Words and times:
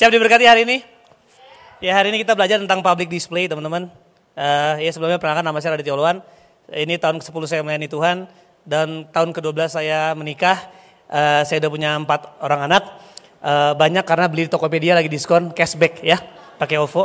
Siap 0.00 0.08
diberkati 0.08 0.48
hari 0.48 0.64
ini? 0.64 0.80
Ya 1.76 1.92
hari 1.92 2.08
ini 2.08 2.24
kita 2.24 2.32
belajar 2.32 2.56
tentang 2.56 2.80
public 2.80 3.12
display 3.12 3.52
teman-teman. 3.52 3.92
Uh, 4.32 4.80
ya 4.80 4.88
sebelumnya 4.96 5.20
perkenalkan 5.20 5.44
nama 5.44 5.60
saya 5.60 5.76
Raditya 5.76 5.92
Oluan. 5.92 6.24
Ini 6.72 6.96
tahun 6.96 7.20
ke-10 7.20 7.42
saya 7.44 7.60
melayani 7.60 7.84
Tuhan 7.84 8.24
dan 8.64 9.04
tahun 9.12 9.36
ke-12 9.36 9.60
saya 9.68 10.16
menikah. 10.16 10.56
Uh, 11.04 11.44
saya 11.44 11.60
udah 11.60 11.68
punya 11.68 11.90
empat 12.00 12.32
orang 12.40 12.72
anak. 12.72 12.88
Uh, 13.44 13.76
banyak 13.76 14.00
karena 14.08 14.24
beli 14.32 14.48
di 14.48 14.50
Tokopedia 14.56 14.96
lagi 14.96 15.12
diskon 15.12 15.52
cashback 15.52 16.00
ya, 16.00 16.16
pakai 16.56 16.80
OVO. 16.80 17.04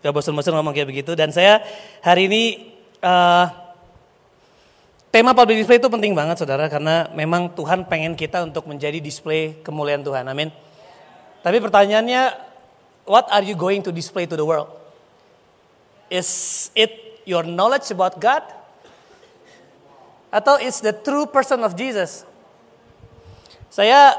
Gak 0.00 0.16
bosan-bosan 0.16 0.56
ngomong 0.56 0.72
kayak 0.72 0.88
begitu. 0.96 1.12
Dan 1.12 1.28
saya 1.28 1.60
hari 2.00 2.24
ini 2.24 2.72
uh, 3.04 3.52
tema 5.12 5.36
public 5.36 5.60
display 5.60 5.76
itu 5.76 5.92
penting 5.92 6.16
banget 6.16 6.40
saudara 6.40 6.72
karena 6.72 7.12
memang 7.12 7.52
Tuhan 7.52 7.84
pengen 7.84 8.16
kita 8.16 8.48
untuk 8.48 8.64
menjadi 8.64 8.96
display 8.96 9.60
kemuliaan 9.60 10.00
Tuhan. 10.00 10.24
Amin. 10.24 10.61
Tapi 11.42 11.58
pertanyaannya 11.58 12.38
what 13.06 13.26
are 13.30 13.42
you 13.42 13.58
going 13.58 13.82
to 13.82 13.90
display 13.90 14.26
to 14.26 14.38
the 14.38 14.46
world? 14.46 14.70
Is 16.06 16.70
it 16.78 17.22
your 17.26 17.42
knowledge 17.42 17.90
about 17.90 18.18
God? 18.22 18.46
Atau 20.32 20.56
it's 20.62 20.80
the 20.80 20.96
true 20.96 21.28
person 21.28 21.60
of 21.66 21.76
Jesus? 21.76 22.24
Saya 23.68 24.16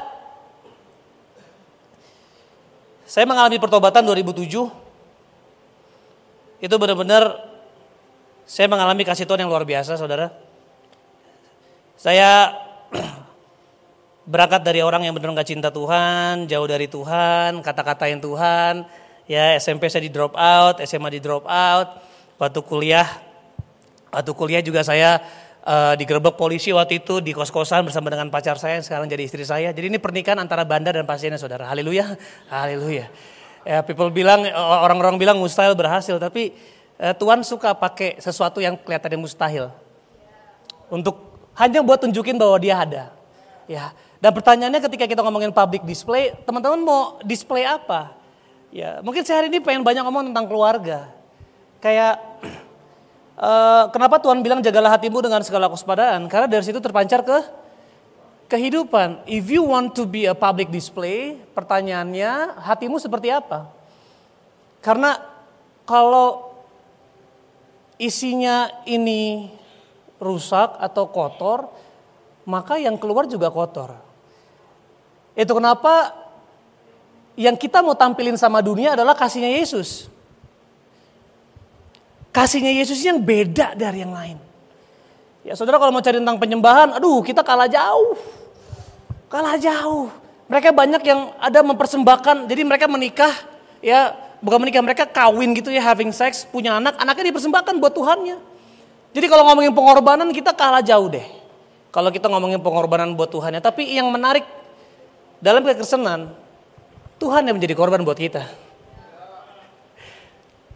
saya 3.04 3.26
mengalami 3.26 3.58
pertobatan 3.58 4.02
2007. 4.06 4.70
Itu 6.62 6.74
benar-benar 6.80 7.54
saya 8.44 8.68
mengalami 8.68 9.02
kasih 9.06 9.24
Tuhan 9.24 9.44
yang 9.44 9.50
luar 9.50 9.64
biasa, 9.64 9.96
Saudara. 9.96 10.34
Saya 11.96 12.52
berangkat 14.24 14.64
dari 14.64 14.80
orang 14.80 15.04
yang 15.04 15.12
benar 15.12 15.36
nggak 15.36 15.48
cinta 15.48 15.68
Tuhan, 15.68 16.48
jauh 16.48 16.68
dari 16.68 16.88
Tuhan, 16.88 17.60
kata-katain 17.60 18.20
Tuhan. 18.20 18.88
Ya 19.24 19.56
SMP 19.56 19.88
saya 19.88 20.04
di 20.04 20.12
drop 20.12 20.36
out, 20.36 20.80
SMA 20.84 21.08
di 21.16 21.20
drop 21.20 21.44
out. 21.48 22.00
Waktu 22.36 22.60
kuliah, 22.64 23.08
waktu 24.12 24.32
kuliah 24.36 24.60
juga 24.60 24.84
saya 24.84 25.22
uh, 25.64 25.94
digerebek 25.96 26.36
polisi 26.36 26.72
waktu 26.74 27.00
itu 27.00 27.24
di 27.24 27.32
kos-kosan 27.32 27.88
bersama 27.88 28.12
dengan 28.12 28.28
pacar 28.28 28.60
saya 28.60 28.80
yang 28.80 28.84
sekarang 28.84 29.06
jadi 29.08 29.22
istri 29.24 29.44
saya. 29.46 29.72
Jadi 29.72 29.92
ini 29.92 29.98
pernikahan 30.00 30.40
antara 30.40 30.66
bandar 30.66 30.96
dan 30.96 31.08
pasiennya 31.08 31.40
saudara. 31.40 31.68
Haleluya, 31.68 32.16
haleluya. 32.52 33.08
Ya, 33.64 33.80
people 33.80 34.12
bilang 34.12 34.44
orang-orang 34.52 35.16
bilang 35.16 35.36
mustahil 35.40 35.72
berhasil, 35.72 36.20
tapi 36.20 36.52
uh, 37.00 37.16
Tuhan 37.16 37.40
suka 37.44 37.72
pakai 37.72 38.20
sesuatu 38.20 38.60
yang 38.60 38.76
kelihatannya 38.76 39.20
mustahil 39.20 39.72
untuk 40.92 41.32
hanya 41.56 41.80
buat 41.80 42.02
tunjukin 42.02 42.36
bahwa 42.36 42.60
Dia 42.60 42.82
ada. 42.82 43.13
Ya, 43.64 43.96
dan 44.20 44.32
pertanyaannya 44.36 44.80
ketika 44.84 45.04
kita 45.08 45.20
ngomongin 45.24 45.48
public 45.48 45.88
display, 45.88 46.36
teman-teman 46.44 46.80
mau 46.84 47.16
display 47.24 47.64
apa? 47.64 48.12
Ya, 48.68 49.00
mungkin 49.00 49.24
saya 49.24 49.40
hari 49.40 49.48
ini 49.48 49.62
pengen 49.62 49.80
banyak 49.86 50.04
ngomong 50.04 50.34
tentang 50.34 50.50
keluarga. 50.50 51.08
Kayak 51.80 52.20
uh, 53.40 53.88
kenapa 53.94 54.20
Tuhan 54.20 54.44
bilang 54.44 54.60
jagalah 54.60 54.98
hatimu 54.98 55.24
dengan 55.24 55.40
segala 55.40 55.70
kewaspadaan? 55.72 56.28
Karena 56.28 56.50
dari 56.50 56.64
situ 56.66 56.82
terpancar 56.82 57.24
ke 57.24 57.38
kehidupan. 58.48 59.24
If 59.24 59.48
you 59.48 59.64
want 59.64 59.96
to 59.96 60.04
be 60.04 60.28
a 60.28 60.36
public 60.36 60.68
display, 60.68 61.40
pertanyaannya 61.56 62.60
hatimu 62.60 63.00
seperti 63.00 63.32
apa? 63.32 63.70
Karena 64.84 65.16
kalau 65.88 66.52
isinya 67.96 68.68
ini 68.84 69.48
rusak 70.20 70.76
atau 70.80 71.08
kotor, 71.08 71.68
maka 72.44 72.76
yang 72.80 72.96
keluar 73.00 73.24
juga 73.24 73.48
kotor. 73.48 73.96
Itu 75.34 75.56
kenapa 75.56 76.14
yang 77.34 77.58
kita 77.58 77.82
mau 77.82 77.98
tampilin 77.98 78.38
sama 78.38 78.62
dunia 78.62 78.94
adalah 78.94 79.16
kasihnya 79.18 79.50
Yesus. 79.58 80.06
Kasihnya 82.30 82.70
Yesus 82.70 83.02
yang 83.02 83.18
beda 83.18 83.74
dari 83.74 84.02
yang 84.06 84.14
lain. 84.14 84.38
Ya 85.44 85.52
saudara 85.58 85.76
kalau 85.76 85.92
mau 85.92 86.00
cari 86.00 86.18
tentang 86.22 86.40
penyembahan, 86.40 86.96
aduh 86.96 87.20
kita 87.20 87.44
kalah 87.44 87.68
jauh. 87.68 88.16
Kalah 89.28 89.58
jauh. 89.58 90.08
Mereka 90.46 90.70
banyak 90.72 91.02
yang 91.04 91.32
ada 91.40 91.60
mempersembahkan, 91.64 92.48
jadi 92.48 92.62
mereka 92.64 92.86
menikah, 92.88 93.32
ya 93.80 94.12
bukan 94.44 94.60
menikah, 94.60 94.84
mereka 94.84 95.04
kawin 95.08 95.56
gitu 95.56 95.72
ya, 95.72 95.80
having 95.80 96.12
sex, 96.12 96.44
punya 96.44 96.76
anak, 96.76 97.00
anaknya 97.00 97.32
dipersembahkan 97.32 97.80
buat 97.80 97.92
Tuhannya. 97.96 98.36
Jadi 99.14 99.26
kalau 99.30 99.46
ngomongin 99.48 99.72
pengorbanan 99.72 100.28
kita 100.34 100.52
kalah 100.52 100.84
jauh 100.84 101.08
deh. 101.08 101.43
Kalau 101.94 102.10
kita 102.10 102.26
ngomongin 102.26 102.58
pengorbanan 102.58 103.14
buat 103.14 103.30
Tuhannya, 103.30 103.62
tapi 103.62 103.86
yang 103.86 104.10
menarik 104.10 104.42
dalam 105.38 105.62
kekristenan, 105.62 106.34
Tuhan 107.22 107.46
yang 107.46 107.54
menjadi 107.54 107.78
korban 107.78 108.02
buat 108.02 108.18
kita. 108.18 108.42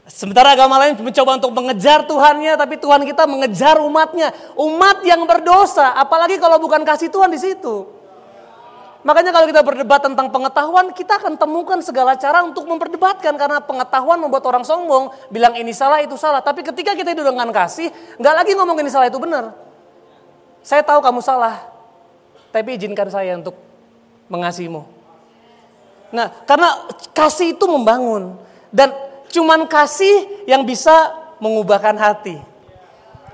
Sementara 0.07 0.55
agama 0.55 0.79
lain 0.79 0.95
mencoba 0.95 1.43
untuk 1.43 1.51
mengejar 1.51 2.07
Tuhannya, 2.07 2.55
tapi 2.55 2.79
Tuhan 2.79 3.03
kita 3.03 3.27
mengejar 3.27 3.83
umatnya. 3.83 4.31
Umat 4.55 5.03
yang 5.03 5.27
berdosa, 5.27 5.91
apalagi 5.99 6.39
kalau 6.39 6.63
bukan 6.63 6.87
kasih 6.87 7.11
Tuhan 7.11 7.35
di 7.35 7.43
situ. 7.43 7.99
Makanya 9.03 9.35
kalau 9.35 9.51
kita 9.51 9.67
berdebat 9.67 10.07
tentang 10.07 10.31
pengetahuan, 10.31 10.95
kita 10.95 11.19
akan 11.19 11.35
temukan 11.35 11.83
segala 11.83 12.15
cara 12.15 12.47
untuk 12.47 12.63
memperdebatkan. 12.63 13.35
Karena 13.35 13.59
pengetahuan 13.59 14.23
membuat 14.23 14.47
orang 14.47 14.63
sombong, 14.63 15.11
bilang 15.35 15.59
ini 15.59 15.75
salah, 15.75 15.99
itu 15.99 16.15
salah. 16.15 16.39
Tapi 16.47 16.63
ketika 16.63 16.95
kita 16.95 17.11
hidup 17.11 17.27
dengan 17.27 17.51
kasih, 17.51 17.91
nggak 18.23 18.35
lagi 18.39 18.55
ngomong 18.55 18.79
ini 18.79 18.91
salah, 18.91 19.11
itu 19.11 19.19
benar. 19.19 19.68
Saya 20.63 20.85
tahu 20.85 21.01
kamu 21.01 21.21
salah, 21.25 21.65
tapi 22.53 22.77
izinkan 22.77 23.09
saya 23.09 23.39
untuk 23.39 23.57
mengasihimu. 24.29 24.85
Nah, 26.09 26.33
karena 26.49 26.89
kasih 27.13 27.57
itu 27.57 27.65
membangun 27.69 28.37
dan 28.73 28.93
cuman 29.29 29.69
kasih 29.69 30.45
yang 30.49 30.65
bisa 30.65 31.13
mengubahkan 31.41 31.97
hati. 31.97 32.41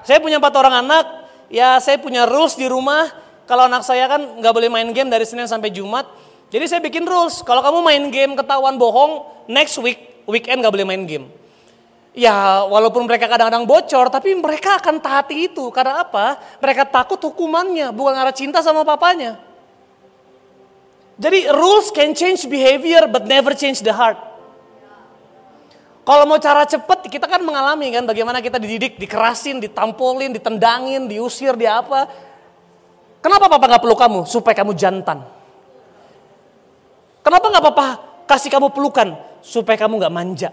Saya 0.05 0.21
punya 0.21 0.37
empat 0.37 0.55
orang 0.59 0.85
anak, 0.85 1.06
ya 1.49 1.79
saya 1.81 1.97
punya 1.97 2.26
rules 2.29 2.59
di 2.59 2.69
rumah. 2.69 3.09
Kalau 3.44 3.69
anak 3.69 3.85
saya 3.85 4.09
kan 4.09 4.41
nggak 4.41 4.55
boleh 4.55 4.69
main 4.73 4.88
game 4.91 5.09
dari 5.09 5.25
Senin 5.25 5.49
sampai 5.49 5.71
Jumat. 5.73 6.09
Jadi 6.53 6.65
saya 6.69 6.81
bikin 6.82 7.05
rules. 7.05 7.41
Kalau 7.43 7.61
kamu 7.65 7.79
main 7.81 8.05
game 8.12 8.32
ketahuan 8.37 8.76
bohong, 8.76 9.26
next 9.49 9.76
week 9.81 10.25
weekend 10.29 10.61
nggak 10.61 10.75
boleh 10.75 10.87
main 10.87 11.05
game. 11.05 11.26
Ya 12.14 12.62
walaupun 12.70 13.11
mereka 13.11 13.26
kadang-kadang 13.26 13.66
bocor, 13.66 14.06
tapi 14.06 14.38
mereka 14.38 14.78
akan 14.78 15.02
taati 15.02 15.50
itu. 15.50 15.66
Karena 15.75 16.06
apa? 16.06 16.38
Mereka 16.62 16.87
takut 16.87 17.19
hukumannya, 17.19 17.90
bukan 17.90 18.14
karena 18.14 18.31
cinta 18.31 18.62
sama 18.62 18.87
papanya. 18.87 19.34
Jadi 21.19 21.50
rules 21.50 21.90
can 21.90 22.14
change 22.14 22.46
behavior 22.46 23.11
but 23.11 23.26
never 23.26 23.55
change 23.55 23.82
the 23.82 23.90
heart. 23.90 24.19
Kalau 26.05 26.28
mau 26.28 26.37
cara 26.37 26.62
cepat, 26.69 27.08
kita 27.08 27.25
kan 27.25 27.40
mengalami 27.40 27.88
kan 27.90 28.05
bagaimana 28.05 28.44
kita 28.44 28.61
dididik, 28.61 29.00
dikerasin, 29.00 29.56
ditampolin, 29.56 30.37
ditendangin, 30.37 31.08
diusir, 31.08 31.56
di 31.56 31.64
apa. 31.64 32.06
Kenapa 33.25 33.49
papa 33.49 33.64
nggak 33.72 33.82
peluk 33.82 33.99
kamu? 33.99 34.20
Supaya 34.28 34.52
kamu 34.52 34.76
jantan. 34.76 35.25
Kenapa 37.25 37.46
nggak 37.49 37.64
papa 37.72 37.87
kasih 38.28 38.52
kamu 38.52 38.69
pelukan? 38.70 39.16
Supaya 39.40 39.81
kamu 39.81 39.96
nggak 39.96 40.12
manja. 40.12 40.50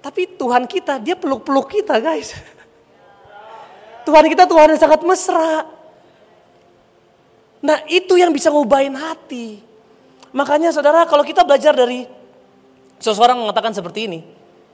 Tapi 0.00 0.36
Tuhan 0.40 0.64
kita, 0.64 0.96
dia 0.96 1.12
peluk-peluk 1.16 1.68
kita 1.68 2.00
guys. 2.00 2.32
Tuhan 4.08 4.24
kita 4.32 4.48
Tuhan 4.48 4.72
yang 4.72 4.80
sangat 4.80 5.00
mesra. 5.04 5.68
Nah 7.60 7.84
itu 7.86 8.16
yang 8.16 8.32
bisa 8.32 8.48
ngubahin 8.48 8.96
hati. 8.96 9.60
Makanya 10.32 10.72
saudara 10.72 11.04
kalau 11.04 11.20
kita 11.20 11.44
belajar 11.44 11.76
dari 11.76 12.08
seseorang 12.96 13.36
mengatakan 13.36 13.76
seperti 13.76 14.08
ini. 14.08 14.20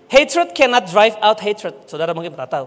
Hatred 0.07 0.55
cannot 0.55 0.87
drive 0.87 1.19
out 1.19 1.43
hatred. 1.43 1.75
Saudara 1.91 2.15
mungkin 2.15 2.31
pernah 2.31 2.47
tahu. 2.47 2.67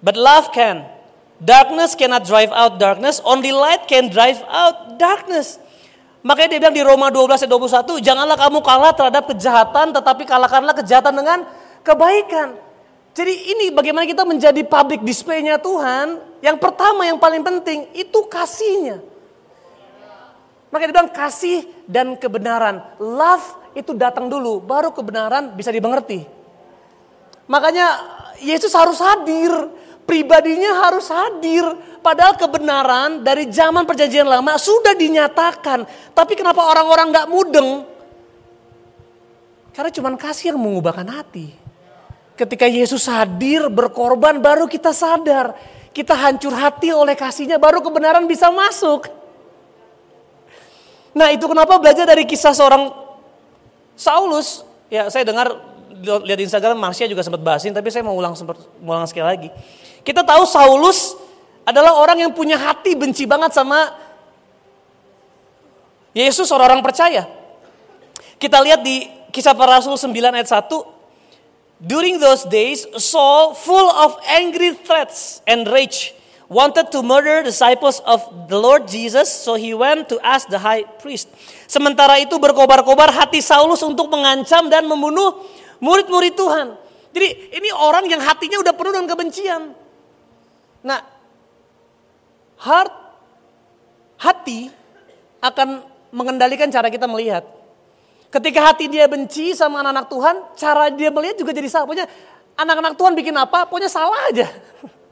But 0.00 0.16
love 0.16 0.48
can. 0.56 0.88
Darkness 1.36 1.92
cannot 1.92 2.24
drive 2.24 2.48
out 2.48 2.80
darkness. 2.80 3.20
Only 3.20 3.52
light 3.52 3.84
can 3.84 4.08
drive 4.08 4.40
out 4.48 4.96
darkness. 4.96 5.60
Makanya 6.22 6.56
dia 6.56 6.60
bilang 6.62 6.76
di 6.78 6.84
Roma 6.86 7.10
12 7.10 7.44
ayat 7.44 7.50
21, 7.50 7.98
janganlah 7.98 8.38
kamu 8.38 8.62
kalah 8.62 8.94
terhadap 8.94 9.26
kejahatan, 9.26 9.90
tetapi 9.90 10.22
kalahkanlah 10.22 10.70
kejahatan 10.78 11.18
dengan 11.18 11.42
kebaikan. 11.82 12.56
Jadi 13.12 13.34
ini 13.52 13.66
bagaimana 13.68 14.08
kita 14.08 14.24
menjadi 14.24 14.64
public 14.64 15.04
display-nya 15.04 15.60
Tuhan. 15.60 16.18
Yang 16.40 16.56
pertama 16.58 17.04
yang 17.04 17.20
paling 17.20 17.44
penting 17.44 17.86
itu 17.92 18.18
kasihnya. 18.26 19.04
Maka 20.72 20.88
dia 20.88 20.94
bilang 20.96 21.12
kasih 21.12 21.68
dan 21.84 22.16
kebenaran. 22.16 22.80
Love 22.96 23.44
itu 23.76 23.92
datang 23.92 24.32
dulu, 24.32 24.64
baru 24.64 24.88
kebenaran 24.88 25.52
bisa 25.52 25.68
dimengerti. 25.68 26.24
Makanya 27.44 28.00
Yesus 28.40 28.72
harus 28.72 28.96
hadir, 28.96 29.52
pribadinya 30.08 30.88
harus 30.88 31.12
hadir. 31.12 31.62
Padahal 32.00 32.40
kebenaran 32.40 33.20
dari 33.20 33.52
zaman 33.52 33.84
perjanjian 33.84 34.24
lama 34.24 34.56
sudah 34.56 34.96
dinyatakan. 34.96 35.84
Tapi 36.16 36.32
kenapa 36.32 36.64
orang-orang 36.64 37.12
gak 37.12 37.28
mudeng? 37.28 37.84
Karena 39.76 39.92
cuma 39.92 40.08
kasih 40.16 40.56
yang 40.56 40.60
mengubahkan 40.60 41.06
hati. 41.12 41.61
Ketika 42.32 42.64
Yesus 42.64 43.04
hadir 43.08 43.68
berkorban 43.68 44.40
baru 44.40 44.64
kita 44.64 44.90
sadar. 44.96 45.52
Kita 45.92 46.16
hancur 46.16 46.56
hati 46.56 46.88
oleh 46.88 47.12
kasihnya 47.12 47.60
baru 47.60 47.84
kebenaran 47.84 48.24
bisa 48.24 48.48
masuk. 48.48 49.12
Nah 51.12 51.28
itu 51.28 51.44
kenapa 51.44 51.76
belajar 51.76 52.08
dari 52.08 52.24
kisah 52.24 52.56
seorang 52.56 52.88
Saulus. 53.92 54.64
Ya 54.88 55.12
saya 55.12 55.28
dengar 55.28 55.52
lihat 56.00 56.40
Instagram 56.40 56.80
Marsha 56.80 57.04
juga 57.04 57.20
sempat 57.20 57.44
bahasin 57.44 57.76
tapi 57.76 57.92
saya 57.92 58.00
mau 58.00 58.16
ulang 58.16 58.32
sempat 58.32 58.56
ulang 58.80 59.04
sekali 59.04 59.26
lagi. 59.28 59.48
Kita 60.00 60.24
tahu 60.24 60.48
Saulus 60.48 61.12
adalah 61.68 61.94
orang 62.00 62.24
yang 62.24 62.32
punya 62.32 62.56
hati 62.56 62.96
benci 62.96 63.28
banget 63.28 63.52
sama 63.52 63.92
Yesus 66.16 66.48
orang-orang 66.52 66.80
percaya. 66.80 67.28
Kita 68.36 68.58
lihat 68.64 68.80
di 68.80 69.06
kisah 69.32 69.56
para 69.56 69.78
rasul 69.80 69.96
9 69.96 70.12
ayat 70.12 70.48
1. 70.48 70.91
During 71.82 72.22
those 72.22 72.46
days, 72.46 72.86
Saul 72.94 73.58
full 73.58 73.90
of 73.90 74.14
angry 74.30 74.78
threats 74.78 75.42
and 75.50 75.66
rage 75.66 76.14
wanted 76.46 76.94
to 76.94 77.02
murder 77.02 77.42
disciples 77.42 77.98
of 78.06 78.22
the 78.46 78.54
Lord 78.54 78.86
Jesus, 78.86 79.26
so 79.26 79.58
he 79.58 79.74
went 79.74 80.06
to 80.12 80.22
ask 80.22 80.46
the 80.46 80.62
high 80.62 80.86
priest. 81.02 81.26
Sementara 81.66 82.22
itu 82.22 82.38
berkobar-kobar 82.38 83.10
hati 83.10 83.42
Saulus 83.42 83.82
untuk 83.82 84.06
mengancam 84.12 84.70
dan 84.70 84.86
membunuh 84.86 85.42
murid-murid 85.82 86.38
Tuhan. 86.38 86.78
Jadi 87.10 87.58
ini 87.58 87.74
orang 87.74 88.06
yang 88.06 88.22
hatinya 88.22 88.62
udah 88.62 88.74
penuh 88.78 88.92
dengan 88.94 89.08
kebencian. 89.10 89.62
Nah, 90.86 91.00
heart, 92.62 92.94
hati 94.22 94.70
akan 95.42 95.82
mengendalikan 96.14 96.70
cara 96.70 96.86
kita 96.92 97.10
melihat. 97.10 97.42
Ketika 98.32 98.72
hati 98.72 98.88
dia 98.88 99.04
benci 99.04 99.52
sama 99.52 99.84
anak-anak 99.84 100.06
Tuhan, 100.08 100.36
cara 100.56 100.88
dia 100.88 101.12
melihat 101.12 101.36
juga 101.36 101.52
jadi 101.52 101.68
salah. 101.68 101.84
Pokoknya 101.84 102.08
anak-anak 102.56 102.96
Tuhan 102.96 103.12
bikin 103.12 103.36
apa, 103.36 103.68
pokoknya 103.68 103.92
salah 103.92 104.32
aja. 104.32 104.48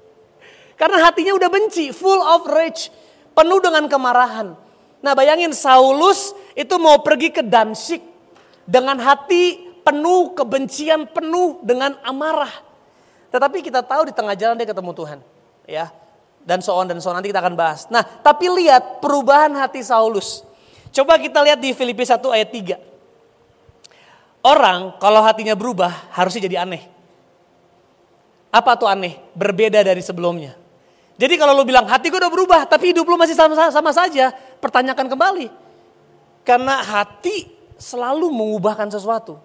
Karena 0.81 1.05
hatinya 1.05 1.37
udah 1.37 1.53
benci, 1.53 1.93
full 1.93 2.17
of 2.17 2.49
rage, 2.49 2.89
penuh 3.37 3.61
dengan 3.61 3.85
kemarahan. 3.93 4.57
Nah 5.05 5.13
bayangin 5.13 5.53
Saulus 5.53 6.33
itu 6.57 6.73
mau 6.81 7.05
pergi 7.05 7.29
ke 7.29 7.45
Damsyik 7.45 8.01
dengan 8.65 8.97
hati 8.97 9.69
penuh 9.85 10.33
kebencian, 10.33 11.05
penuh 11.13 11.61
dengan 11.61 12.01
amarah. 12.01 12.53
Tetapi 13.29 13.61
kita 13.61 13.85
tahu 13.85 14.09
di 14.09 14.17
tengah 14.17 14.33
jalan 14.33 14.57
dia 14.57 14.65
ketemu 14.65 14.97
Tuhan. 14.97 15.19
Ya, 15.69 15.93
dan 16.49 16.65
so 16.65 16.73
on 16.73 16.89
dan 16.89 16.97
so 17.05 17.13
on 17.13 17.21
nanti 17.21 17.29
kita 17.29 17.45
akan 17.45 17.53
bahas. 17.53 17.85
Nah, 17.93 18.01
tapi 18.01 18.49
lihat 18.49 19.05
perubahan 19.05 19.53
hati 19.61 19.85
Saulus. 19.85 20.41
Coba 20.91 21.21
kita 21.21 21.45
lihat 21.45 21.61
di 21.61 21.77
Filipi 21.77 22.03
1 22.03 22.17
ayat 22.33 22.49
3. 22.49 22.90
Orang 24.41 24.97
kalau 24.97 25.21
hatinya 25.21 25.53
berubah 25.53 25.93
harusnya 26.17 26.49
jadi 26.49 26.65
aneh. 26.65 26.89
Apa 28.49 28.75
tuh 28.75 28.89
aneh? 28.89 29.21
Berbeda 29.37 29.85
dari 29.85 30.01
sebelumnya. 30.01 30.57
Jadi 31.21 31.37
kalau 31.37 31.53
lu 31.53 31.69
bilang 31.69 31.85
hati 31.85 32.09
gue 32.09 32.17
udah 32.17 32.33
berubah 32.33 32.61
tapi 32.65 32.97
hidup 32.97 33.05
lu 33.05 33.21
masih 33.21 33.37
sama, 33.37 33.53
sama 33.69 33.93
saja, 33.93 34.33
pertanyakan 34.57 35.13
kembali. 35.13 35.53
Karena 36.41 36.81
hati 36.81 37.53
selalu 37.77 38.33
mengubahkan 38.33 38.89
sesuatu. 38.89 39.37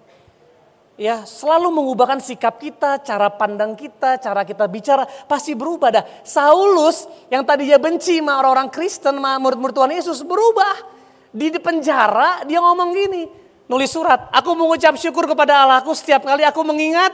Ya, 0.96 1.28
selalu 1.28 1.68
mengubahkan 1.76 2.24
sikap 2.24 2.56
kita, 2.56 2.96
cara 3.04 3.28
pandang 3.28 3.76
kita, 3.76 4.16
cara 4.16 4.48
kita 4.48 4.64
bicara 4.64 5.04
pasti 5.28 5.52
berubah 5.52 5.92
dah. 5.92 6.04
Saulus 6.24 7.04
yang 7.28 7.44
tadinya 7.44 7.76
benci 7.76 8.16
sama 8.16 8.40
orang-orang 8.40 8.72
Kristen, 8.72 9.20
sama 9.20 9.36
murid-murid 9.36 9.76
Tuhan 9.76 9.92
Yesus 9.92 10.24
berubah. 10.24 10.96
Di 11.36 11.52
penjara 11.60 12.48
dia 12.48 12.64
ngomong 12.64 12.96
gini, 12.96 13.28
nulis 13.66 13.90
surat, 13.90 14.30
aku 14.30 14.54
mengucap 14.54 14.94
syukur 14.98 15.26
kepada 15.26 15.66
Allahku 15.66 15.94
setiap 15.94 16.26
kali 16.26 16.42
aku 16.46 16.62
mengingat 16.62 17.12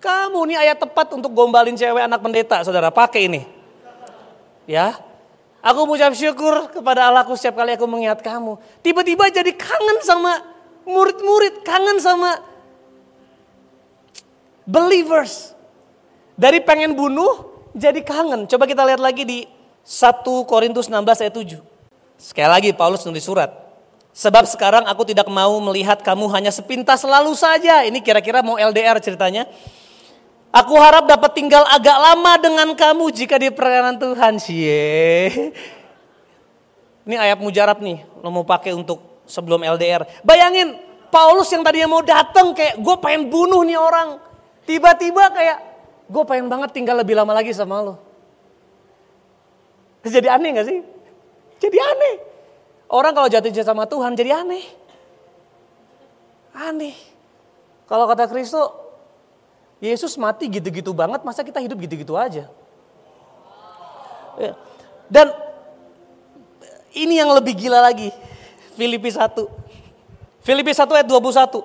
kamu. 0.00 0.38
Ini 0.50 0.56
ayat 0.68 0.76
tepat 0.80 1.12
untuk 1.12 1.32
gombalin 1.32 1.76
cewek 1.76 2.04
anak 2.04 2.20
pendeta, 2.20 2.64
saudara 2.64 2.88
pakai 2.88 3.28
ini. 3.28 3.42
Ya, 4.68 4.96
aku 5.60 5.84
mengucap 5.84 6.12
syukur 6.16 6.72
kepada 6.72 7.08
Allahku 7.12 7.36
setiap 7.36 7.60
kali 7.60 7.76
aku 7.76 7.84
mengingat 7.88 8.20
kamu. 8.24 8.56
Tiba-tiba 8.84 9.28
jadi 9.28 9.52
kangen 9.52 9.98
sama 10.04 10.40
murid-murid, 10.88 11.64
kangen 11.64 11.98
sama 12.00 12.40
believers. 14.64 15.52
Dari 16.40 16.64
pengen 16.64 16.96
bunuh 16.96 17.68
jadi 17.76 18.00
kangen. 18.00 18.48
Coba 18.48 18.64
kita 18.64 18.80
lihat 18.88 19.00
lagi 19.02 19.28
di 19.28 19.38
1 19.84 20.24
Korintus 20.48 20.88
16 20.88 21.24
ayat 21.24 21.34
7. 21.36 21.60
Sekali 22.20 22.48
lagi 22.48 22.70
Paulus 22.72 23.04
nulis 23.04 23.24
surat. 23.24 23.69
Sebab 24.10 24.42
sekarang 24.46 24.84
aku 24.90 25.06
tidak 25.06 25.30
mau 25.30 25.54
melihat 25.70 26.02
kamu 26.02 26.26
hanya 26.34 26.50
sepintas 26.50 27.06
selalu 27.06 27.30
saja. 27.38 27.86
Ini 27.86 28.02
kira-kira 28.02 28.42
mau 28.42 28.58
LDR 28.58 28.98
ceritanya. 28.98 29.46
Aku 30.50 30.74
harap 30.82 31.06
dapat 31.06 31.30
tinggal 31.30 31.62
agak 31.70 31.94
lama 31.94 32.32
dengan 32.42 32.68
kamu 32.74 33.14
jika 33.14 33.38
di 33.38 33.54
perkenan 33.54 34.02
Tuhan. 34.02 34.34
Cie. 34.42 35.54
Ini 37.06 37.16
ayat 37.16 37.38
mujarab 37.38 37.78
nih, 37.78 38.02
lo 38.18 38.34
mau 38.34 38.42
pakai 38.42 38.74
untuk 38.74 39.22
sebelum 39.30 39.62
LDR. 39.62 40.02
Bayangin, 40.26 40.74
Paulus 41.10 41.50
yang 41.54 41.62
tadinya 41.62 41.90
mau 41.90 42.02
datang 42.02 42.50
kayak 42.50 42.82
gue 42.82 42.96
pengen 42.98 43.30
bunuh 43.30 43.62
nih 43.62 43.78
orang. 43.78 44.18
Tiba-tiba 44.66 45.30
kayak 45.30 45.58
gue 46.10 46.22
pengen 46.26 46.50
banget 46.50 46.70
tinggal 46.74 46.98
lebih 46.98 47.14
lama 47.14 47.30
lagi 47.30 47.54
sama 47.54 47.82
lo. 47.82 47.94
Jadi 50.02 50.26
aneh 50.26 50.50
gak 50.54 50.66
sih? 50.66 50.80
Jadi 51.62 51.78
aneh. 51.78 52.14
Orang 52.90 53.14
kalau 53.14 53.30
jatuh 53.30 53.54
cinta 53.54 53.70
sama 53.70 53.86
Tuhan 53.86 54.18
jadi 54.18 54.42
aneh. 54.42 54.66
Aneh. 56.50 56.98
Kalau 57.86 58.10
kata 58.10 58.26
Kristus, 58.26 58.66
Yesus 59.78 60.18
mati 60.18 60.50
gitu-gitu 60.50 60.90
banget, 60.90 61.22
masa 61.22 61.46
kita 61.46 61.62
hidup 61.62 61.78
gitu-gitu 61.78 62.18
aja? 62.18 62.50
Ya. 64.34 64.52
Dan 65.06 65.30
ini 66.98 67.22
yang 67.22 67.30
lebih 67.30 67.54
gila 67.54 67.78
lagi. 67.78 68.10
Filipi 68.74 69.10
1. 69.14 69.38
Filipi 70.42 70.74
1 70.74 70.90
ayat 70.90 71.06
21. 71.06 71.62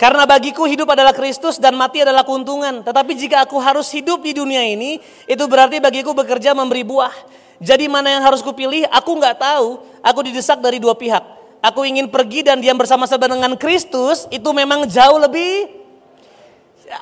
Karena 0.00 0.24
bagiku 0.24 0.64
hidup 0.64 0.88
adalah 0.88 1.12
Kristus 1.12 1.60
dan 1.60 1.76
mati 1.76 2.00
adalah 2.00 2.24
keuntungan. 2.24 2.80
Tetapi 2.80 3.12
jika 3.16 3.44
aku 3.44 3.60
harus 3.60 3.92
hidup 3.92 4.24
di 4.24 4.32
dunia 4.32 4.64
ini, 4.64 4.96
itu 5.28 5.44
berarti 5.44 5.76
bagiku 5.76 6.16
bekerja 6.16 6.56
memberi 6.56 6.84
buah. 6.84 7.12
Jadi 7.60 7.86
mana 7.92 8.08
yang 8.08 8.24
harus 8.24 8.40
kupilih? 8.40 8.88
Aku 8.88 9.20
nggak 9.20 9.36
tahu. 9.36 9.84
Aku 10.00 10.20
didesak 10.24 10.64
dari 10.64 10.80
dua 10.80 10.96
pihak. 10.96 11.20
Aku 11.60 11.84
ingin 11.84 12.08
pergi 12.08 12.40
dan 12.40 12.56
diam 12.56 12.80
bersama-sama 12.80 13.28
dengan 13.28 13.52
Kristus, 13.52 14.24
itu 14.32 14.48
memang 14.56 14.88
jauh 14.88 15.20
lebih 15.20 15.80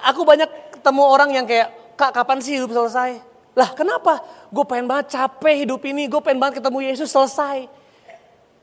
aku 0.05 0.27
banyak 0.27 0.51
ketemu 0.79 1.03
orang 1.03 1.31
yang 1.33 1.47
kayak, 1.49 1.97
kak 1.97 2.13
kapan 2.13 2.39
sih 2.43 2.61
hidup 2.61 2.71
selesai? 2.75 3.23
Lah 3.57 3.75
kenapa? 3.75 4.23
Gue 4.53 4.63
pengen 4.69 4.87
banget 4.87 5.15
capek 5.15 5.67
hidup 5.67 5.83
ini, 5.89 6.07
gue 6.07 6.21
pengen 6.23 6.39
banget 6.39 6.63
ketemu 6.63 6.79
Yesus 6.85 7.09
selesai. 7.11 7.67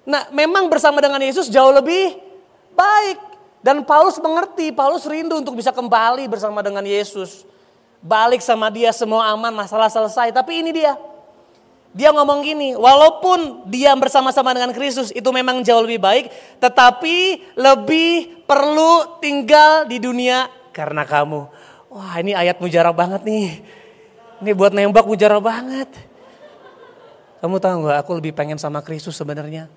Nah 0.05 0.29
memang 0.29 0.69
bersama 0.69 1.01
dengan 1.01 1.19
Yesus 1.19 1.49
jauh 1.49 1.73
lebih 1.73 2.15
baik. 2.77 3.33
Dan 3.65 3.81
Paulus 3.81 4.21
mengerti, 4.21 4.69
Paulus 4.69 5.09
rindu 5.09 5.41
untuk 5.41 5.57
bisa 5.57 5.73
kembali 5.73 6.29
bersama 6.29 6.61
dengan 6.61 6.85
Yesus. 6.85 7.49
Balik 7.97 8.37
sama 8.45 8.69
dia 8.69 8.93
semua 8.93 9.33
aman, 9.33 9.49
masalah 9.49 9.89
selesai. 9.89 10.29
Tapi 10.29 10.61
ini 10.61 10.69
dia, 10.69 10.93
dia 11.95 12.11
ngomong 12.11 12.43
gini, 12.43 12.75
walaupun 12.75 13.71
dia 13.71 13.95
bersama-sama 13.95 14.51
dengan 14.51 14.75
Kristus 14.75 15.15
itu 15.15 15.31
memang 15.31 15.63
jauh 15.63 15.79
lebih 15.79 16.03
baik, 16.03 16.27
tetapi 16.59 17.39
lebih 17.55 18.43
perlu 18.43 19.15
tinggal 19.23 19.87
di 19.87 20.03
dunia 20.03 20.51
karena 20.75 21.07
kamu. 21.07 21.47
Wah 21.95 22.19
ini 22.19 22.35
ayat 22.35 22.59
mujarab 22.59 22.99
banget 22.99 23.23
nih. 23.23 23.63
Ini 24.43 24.51
buat 24.51 24.75
nembak 24.75 25.07
mujarab 25.07 25.39
banget. 25.39 25.87
Kamu 27.39 27.63
tahu 27.63 27.87
gak 27.87 28.03
aku 28.03 28.11
lebih 28.19 28.35
pengen 28.35 28.59
sama 28.59 28.83
Kristus 28.83 29.15
sebenarnya. 29.15 29.71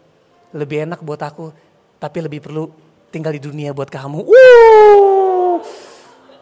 Lebih 0.50 0.90
enak 0.90 0.98
buat 1.06 1.22
aku. 1.22 1.54
Tapi 2.02 2.18
lebih 2.18 2.42
perlu 2.42 2.66
tinggal 3.14 3.30
di 3.30 3.38
dunia 3.38 3.70
buat 3.70 3.86
kamu. 3.86 4.26
Uh, 4.26 5.62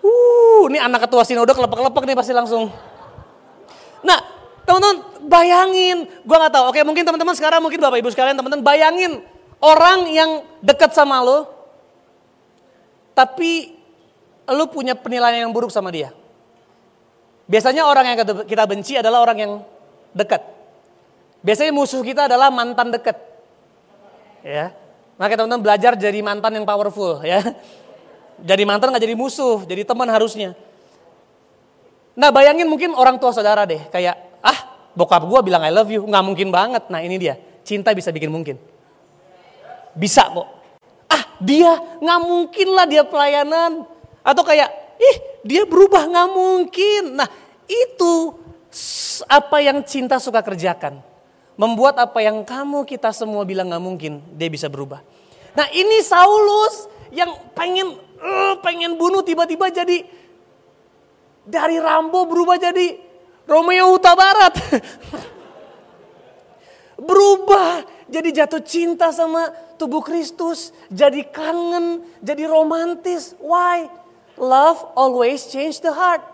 uh, 0.00 0.62
ini 0.72 0.80
anak 0.80 1.04
ketua 1.04 1.28
sinode 1.28 1.52
kelepek-kelepek 1.52 2.04
nih 2.08 2.16
pasti 2.16 2.32
langsung. 2.32 2.72
Nah 4.00 4.35
teman-teman 4.66 4.98
bayangin. 5.30 6.10
Gue 6.26 6.36
gak 6.36 6.52
tahu. 6.52 6.64
Oke 6.74 6.82
mungkin 6.82 7.06
teman-teman 7.06 7.34
sekarang 7.38 7.62
mungkin 7.62 7.78
bapak 7.78 8.02
ibu 8.02 8.10
sekalian 8.10 8.34
teman-teman 8.36 8.66
bayangin. 8.66 9.22
Orang 9.62 10.10
yang 10.10 10.44
dekat 10.60 10.92
sama 10.92 11.22
lo. 11.22 11.48
Tapi 13.16 13.72
lu 14.52 14.64
punya 14.68 14.92
penilaian 14.92 15.48
yang 15.48 15.54
buruk 15.54 15.72
sama 15.72 15.88
dia. 15.88 16.12
Biasanya 17.46 17.86
orang 17.86 18.12
yang 18.12 18.18
kita 18.44 18.64
benci 18.66 18.98
adalah 18.98 19.22
orang 19.22 19.38
yang 19.38 19.52
dekat. 20.12 20.42
Biasanya 21.40 21.72
musuh 21.72 22.02
kita 22.02 22.26
adalah 22.26 22.50
mantan 22.50 22.90
dekat. 22.90 23.16
Ya. 24.42 24.74
Maka 25.16 25.38
teman-teman 25.38 25.62
belajar 25.62 25.96
jadi 25.96 26.20
mantan 26.20 26.58
yang 26.58 26.66
powerful 26.66 27.22
ya. 27.24 27.40
Jadi 28.36 28.68
mantan 28.68 28.92
gak 28.92 29.00
jadi 29.00 29.16
musuh, 29.16 29.64
jadi 29.64 29.86
teman 29.86 30.04
harusnya. 30.12 30.52
Nah 32.12 32.28
bayangin 32.28 32.68
mungkin 32.68 32.92
orang 32.92 33.16
tua 33.16 33.32
saudara 33.32 33.64
deh, 33.64 33.80
kayak 33.88 34.25
ah 34.46 34.58
bokap 34.94 35.26
gue 35.26 35.40
bilang 35.50 35.66
I 35.66 35.74
love 35.74 35.90
you, 35.90 36.06
nggak 36.06 36.24
mungkin 36.24 36.54
banget. 36.54 36.86
Nah 36.86 37.02
ini 37.02 37.18
dia, 37.18 37.34
cinta 37.66 37.90
bisa 37.90 38.14
bikin 38.14 38.30
mungkin. 38.30 38.54
Bisa 39.98 40.30
kok. 40.30 40.46
Ah 41.10 41.34
dia 41.42 41.74
nggak 41.98 42.20
mungkin 42.22 42.68
lah 42.70 42.86
dia 42.86 43.02
pelayanan. 43.02 43.82
Atau 44.22 44.46
kayak, 44.46 44.70
ih 45.02 45.16
dia 45.42 45.66
berubah 45.66 46.06
nggak 46.06 46.28
mungkin. 46.30 47.02
Nah 47.18 47.28
itu 47.66 48.38
apa 49.26 49.58
yang 49.58 49.82
cinta 49.82 50.22
suka 50.22 50.40
kerjakan. 50.40 51.02
membuat 51.56 51.96
apa 51.96 52.20
yang 52.20 52.44
kamu 52.44 52.84
kita 52.84 53.10
semua 53.16 53.42
bilang 53.48 53.72
nggak 53.72 53.84
mungkin, 53.84 54.20
dia 54.36 54.52
bisa 54.52 54.68
berubah. 54.68 55.00
Nah 55.56 55.66
ini 55.72 56.04
Saulus 56.04 56.84
yang 57.08 57.32
pengen 57.56 57.96
uh, 58.20 58.54
pengen 58.60 59.00
bunuh 59.00 59.24
tiba-tiba 59.24 59.72
jadi 59.72 60.04
dari 61.48 61.76
Rambo 61.80 62.28
berubah 62.28 62.60
jadi 62.60 63.00
Romeo 63.46 63.94
Huta 63.94 64.12
Barat. 64.18 64.54
berubah 66.96 67.84
jadi 68.08 68.42
jatuh 68.42 68.62
cinta 68.64 69.12
sama 69.12 69.52
tubuh 69.76 70.00
Kristus, 70.00 70.72
jadi 70.88 71.26
kangen, 71.28 72.06
jadi 72.24 72.48
romantis. 72.48 73.36
Why? 73.42 73.90
Love 74.36 74.94
always 74.96 75.48
change 75.48 75.80
the 75.84 75.92
heart. 75.92 76.24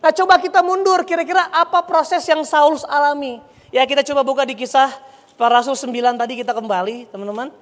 Nah 0.00 0.12
coba 0.14 0.40
kita 0.40 0.64
mundur, 0.64 1.04
kira-kira 1.04 1.48
apa 1.52 1.84
proses 1.84 2.24
yang 2.24 2.40
Saulus 2.46 2.86
alami? 2.88 3.42
Ya 3.68 3.84
kita 3.84 4.00
coba 4.06 4.24
buka 4.24 4.42
di 4.48 4.56
kisah 4.56 4.90
para 5.36 5.60
rasul 5.60 5.76
9 5.76 5.92
tadi 6.16 6.40
kita 6.40 6.56
kembali 6.56 7.10
teman-teman. 7.12 7.52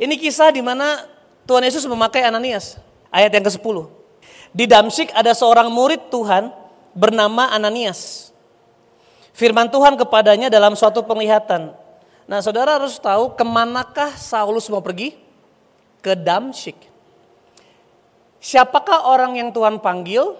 Ini 0.00 0.14
kisah 0.16 0.48
di 0.48 0.64
mana 0.64 1.04
Tuhan 1.44 1.60
Yesus 1.64 1.84
memakai 1.84 2.24
Ananias. 2.24 2.80
Ayat 3.12 3.36
yang 3.36 3.44
ke-10. 3.44 3.76
Di 4.50 4.64
Damsyik 4.64 5.12
ada 5.12 5.34
seorang 5.36 5.68
murid 5.68 6.08
Tuhan 6.08 6.59
bernama 6.94 7.50
Ananias. 7.50 8.30
Firman 9.34 9.70
Tuhan 9.70 9.96
kepadanya 9.96 10.52
dalam 10.52 10.76
suatu 10.76 11.00
penglihatan. 11.06 11.72
Nah 12.28 12.38
saudara 12.44 12.78
harus 12.78 12.98
tahu 13.00 13.34
ke 13.34 13.42
manakah 13.42 14.14
Saulus 14.14 14.70
mau 14.70 14.84
pergi? 14.84 15.16
Ke 16.04 16.14
Damsyik. 16.14 16.76
Siapakah 18.40 19.10
orang 19.10 19.36
yang 19.36 19.48
Tuhan 19.52 19.82
panggil? 19.82 20.36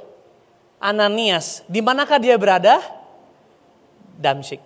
Ananias. 0.80 1.61
Di 1.69 1.85
manakah 1.85 2.16
dia 2.16 2.38
berada? 2.40 2.80
Damsyik. 4.16 4.62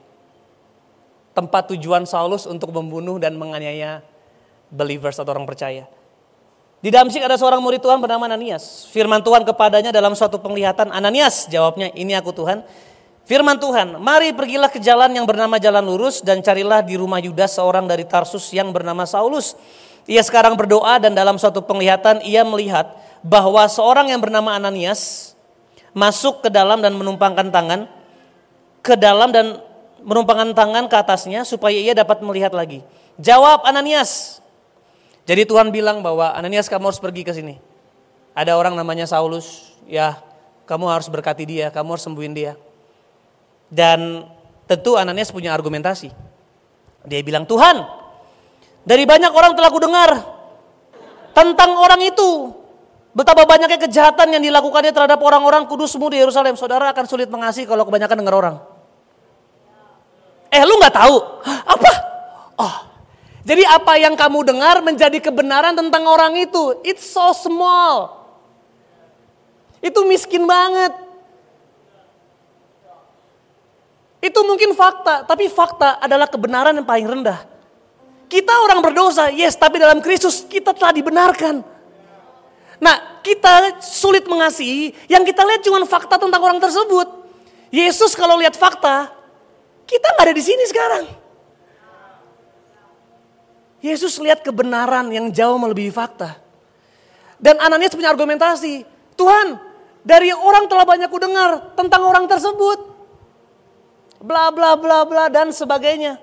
Tempat 1.35 1.75
tujuan 1.75 2.07
Saulus 2.07 2.47
untuk 2.47 2.71
membunuh 2.71 3.19
dan 3.19 3.35
menganiaya 3.35 4.07
believers 4.71 5.19
atau 5.19 5.35
orang 5.35 5.47
percaya. 5.47 5.91
Di 6.85 6.93
Damsyik 6.93 7.25
ada 7.25 7.41
seorang 7.41 7.65
murid 7.65 7.81
Tuhan 7.81 7.97
bernama 7.97 8.29
Ananias. 8.29 8.85
Firman 8.93 9.25
Tuhan 9.25 9.41
kepadanya 9.49 9.89
dalam 9.89 10.13
suatu 10.13 10.37
penglihatan, 10.37 10.93
Ananias 10.93 11.49
jawabnya, 11.49 11.89
ini 11.97 12.13
aku 12.13 12.29
Tuhan. 12.37 12.61
Firman 13.25 13.57
Tuhan, 13.57 13.97
mari 14.05 14.37
pergilah 14.37 14.69
ke 14.69 14.77
jalan 14.77 15.09
yang 15.17 15.25
bernama 15.25 15.57
jalan 15.57 15.81
lurus 15.81 16.21
dan 16.21 16.45
carilah 16.45 16.85
di 16.85 17.01
rumah 17.01 17.25
Yudas 17.25 17.57
seorang 17.57 17.89
dari 17.89 18.05
Tarsus 18.05 18.53
yang 18.53 18.69
bernama 18.69 19.09
Saulus. 19.09 19.57
Ia 20.05 20.21
sekarang 20.21 20.61
berdoa 20.61 21.01
dan 21.01 21.17
dalam 21.17 21.41
suatu 21.41 21.65
penglihatan 21.65 22.21
ia 22.21 22.45
melihat 22.45 22.93
bahwa 23.25 23.65
seorang 23.65 24.13
yang 24.13 24.21
bernama 24.21 24.53
Ananias 24.53 25.33
masuk 25.97 26.45
ke 26.45 26.53
dalam 26.53 26.85
dan 26.85 26.93
menumpangkan 27.01 27.49
tangan 27.49 27.89
ke 28.85 28.93
dalam 29.01 29.33
dan 29.33 29.57
menumpangkan 30.05 30.53
tangan 30.53 30.85
ke 30.93 30.97
atasnya 31.01 31.49
supaya 31.49 31.81
ia 31.81 31.97
dapat 31.97 32.21
melihat 32.21 32.53
lagi. 32.53 32.85
Jawab 33.17 33.65
Ananias. 33.65 34.44
Jadi 35.25 35.49
Tuhan 35.49 35.73
bilang 35.73 36.05
bahwa 36.05 36.37
Ananias 36.37 36.69
kamu 36.69 36.93
harus 36.93 37.01
pergi 37.01 37.25
ke 37.25 37.33
sini. 37.33 37.57
Ada 38.37 38.61
orang 38.61 38.77
namanya 38.77 39.09
Saulus, 39.09 39.73
ya 39.89 40.21
kamu 40.69 40.85
harus 40.91 41.09
berkati 41.09 41.49
dia, 41.49 41.73
kamu 41.73 41.97
harus 41.97 42.05
sembuhin 42.05 42.35
dia. 42.37 42.53
Dan 43.73 44.29
tentu 44.69 45.01
Ananias 45.01 45.33
punya 45.33 45.57
argumentasi. 45.57 46.13
Dia 47.05 47.21
bilang, 47.25 47.49
Tuhan, 47.49 47.85
dari 48.85 49.09
banyak 49.09 49.33
orang 49.33 49.57
telah 49.57 49.71
kudengar 49.73 50.11
tentang 51.33 51.73
orang 51.77 52.01
itu. 52.05 52.53
Betapa 53.15 53.47
banyaknya 53.47 53.79
kejahatan 53.79 54.35
yang 54.35 54.43
dilakukannya 54.43 54.91
terhadap 54.91 55.23
orang-orang 55.23 55.65
kudusmu 55.71 56.11
di 56.11 56.19
Yerusalem. 56.19 56.59
Saudara 56.59 56.91
akan 56.91 57.07
sulit 57.07 57.31
mengasihi 57.31 57.65
kalau 57.65 57.87
kebanyakan 57.87 58.17
dengar 58.21 58.35
orang. 58.35 58.57
Eh 60.51 60.63
lu 60.67 60.75
nggak 60.83 60.95
tahu? 60.99 61.17
Apa? 61.47 61.93
Oh, 62.59 62.75
jadi 63.45 63.63
apa 63.69 64.01
yang 64.01 64.17
kamu 64.17 64.41
dengar 64.41 64.81
menjadi 64.81 65.21
kebenaran 65.21 65.77
tentang 65.77 66.09
orang 66.09 66.33
itu. 66.41 66.81
It's 66.81 67.05
so 67.05 67.29
small. 67.37 68.25
Itu 69.85 70.01
miskin 70.09 70.49
banget. 70.49 70.97
Itu 74.25 74.41
mungkin 74.49 74.73
fakta, 74.73 75.29
tapi 75.29 75.53
fakta 75.53 76.01
adalah 76.01 76.25
kebenaran 76.25 76.73
yang 76.73 76.89
paling 76.89 77.05
rendah. 77.05 77.45
Kita 78.33 78.65
orang 78.65 78.81
berdosa, 78.81 79.29
yes, 79.29 79.53
tapi 79.53 79.77
dalam 79.77 80.01
Kristus 80.01 80.49
kita 80.49 80.73
telah 80.73 80.97
dibenarkan. 80.97 81.61
Nah, 82.81 83.21
kita 83.21 83.85
sulit 83.85 84.25
mengasihi, 84.25 84.97
yang 85.13 85.21
kita 85.29 85.45
lihat 85.45 85.61
cuma 85.61 85.85
fakta 85.85 86.17
tentang 86.17 86.41
orang 86.41 86.57
tersebut. 86.57 87.05
Yesus 87.69 88.17
kalau 88.17 88.41
lihat 88.41 88.57
fakta, 88.57 89.13
kita 89.85 90.17
nggak 90.17 90.33
ada 90.33 90.35
di 90.35 90.41
sini 90.41 90.65
sekarang. 90.65 91.24
Yesus 93.85 94.17
lihat 94.17 94.41
kebenaran 94.41 95.13
yang 95.13 95.29
jauh 95.29 95.61
melebihi 95.61 95.93
fakta. 95.93 96.41
Dan 97.37 97.61
Ananias 97.61 97.93
punya 97.93 98.09
argumentasi, 98.09 98.81
Tuhan, 99.13 99.61
dari 100.01 100.33
orang 100.33 100.65
telah 100.73 100.89
banyak 100.89 101.13
ku 101.13 101.21
dengar 101.21 101.77
tentang 101.77 102.01
orang 102.01 102.25
tersebut. 102.25 102.81
Bla 104.25 104.49
bla 104.49 104.81
bla 104.81 105.05
bla 105.05 105.29
dan 105.29 105.53
sebagainya. 105.53 106.17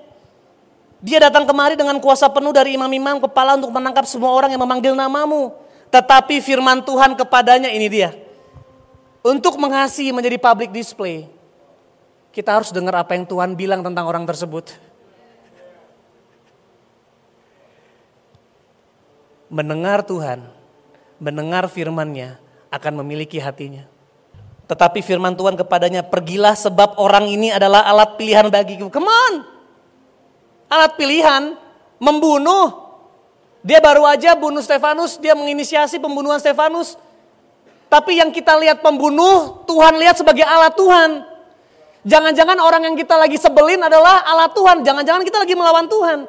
Dia 0.98 1.22
datang 1.22 1.46
kemari 1.46 1.78
dengan 1.78 2.02
kuasa 2.02 2.26
penuh 2.26 2.50
dari 2.50 2.74
imam-imam 2.74 3.22
kepala 3.22 3.54
untuk 3.54 3.70
menangkap 3.70 4.10
semua 4.10 4.34
orang 4.34 4.50
yang 4.50 4.62
memanggil 4.66 4.98
namamu. 4.98 5.54
Tetapi 5.94 6.42
firman 6.42 6.82
Tuhan 6.82 7.14
kepadanya 7.14 7.70
ini 7.70 7.86
dia. 7.86 8.10
Untuk 9.22 9.54
mengasihi 9.54 10.10
menjadi 10.10 10.34
public 10.34 10.74
display 10.74 11.30
kita 12.32 12.58
harus 12.58 12.72
dengar 12.72 12.96
apa 12.96 13.12
yang 13.14 13.28
Tuhan 13.28 13.54
bilang 13.54 13.84
tentang 13.84 14.08
orang 14.08 14.24
tersebut. 14.26 14.72
Mendengar 19.52 20.00
Tuhan, 20.00 20.48
mendengar 21.20 21.68
firman-Nya 21.68 22.40
akan 22.72 23.04
memiliki 23.04 23.36
hatinya. 23.36 23.84
Tetapi 24.64 25.04
firman 25.04 25.36
Tuhan 25.36 25.60
kepadanya, 25.60 26.00
pergilah 26.00 26.56
sebab 26.56 26.96
orang 26.96 27.28
ini 27.28 27.52
adalah 27.52 27.84
alat 27.84 28.16
pilihan 28.16 28.48
bagiku. 28.48 28.88
Come 28.88 29.12
on! 29.12 29.44
Alat 30.72 30.96
pilihan, 30.96 31.52
membunuh. 32.00 32.96
Dia 33.60 33.84
baru 33.84 34.08
aja 34.08 34.32
bunuh 34.32 34.64
Stefanus, 34.64 35.20
dia 35.20 35.36
menginisiasi 35.36 36.00
pembunuhan 36.00 36.40
Stefanus. 36.40 36.96
Tapi 37.92 38.24
yang 38.24 38.32
kita 38.32 38.56
lihat 38.56 38.80
pembunuh, 38.80 39.68
Tuhan 39.68 40.00
lihat 40.00 40.16
sebagai 40.16 40.48
alat 40.48 40.72
Tuhan. 40.72 41.10
Jangan-jangan 42.02 42.56
orang 42.58 42.88
yang 42.88 42.96
kita 42.96 43.14
lagi 43.14 43.36
sebelin 43.36 43.84
adalah 43.84 44.24
Allah 44.24 44.48
Tuhan. 44.50 44.80
Jangan-jangan 44.80 45.22
kita 45.22 45.38
lagi 45.44 45.54
melawan 45.54 45.86
Tuhan. 45.86 46.24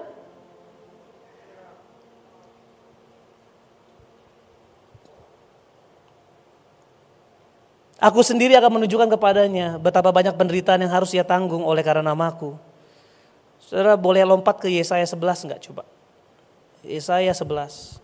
Aku 8.04 8.20
sendiri 8.20 8.52
akan 8.60 8.84
menunjukkan 8.84 9.16
kepadanya 9.16 9.80
betapa 9.80 10.12
banyak 10.12 10.36
penderitaan 10.36 10.84
yang 10.84 10.92
harus 10.92 11.16
ia 11.16 11.24
tanggung 11.24 11.64
oleh 11.64 11.80
karena 11.80 12.04
namaku. 12.12 12.60
Saudara 13.64 13.96
boleh 13.96 14.28
lompat 14.28 14.60
ke 14.60 14.68
Yesaya 14.68 15.08
11 15.08 15.48
enggak 15.48 15.64
coba? 15.72 15.88
Yesaya 16.84 17.32
11. 17.32 18.04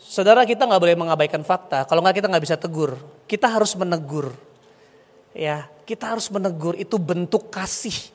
Saudara 0.00 0.48
kita 0.48 0.64
nggak 0.64 0.80
boleh 0.80 0.96
mengabaikan 0.96 1.44
fakta. 1.44 1.84
Kalau 1.84 2.00
nggak 2.00 2.24
kita 2.24 2.32
nggak 2.32 2.44
bisa 2.48 2.56
tegur. 2.56 2.96
Kita 3.28 3.44
harus 3.44 3.76
menegur. 3.76 4.32
Ya, 5.36 5.68
kita 5.84 6.16
harus 6.16 6.32
menegur 6.32 6.72
itu 6.72 6.96
bentuk 6.96 7.52
kasih. 7.52 8.08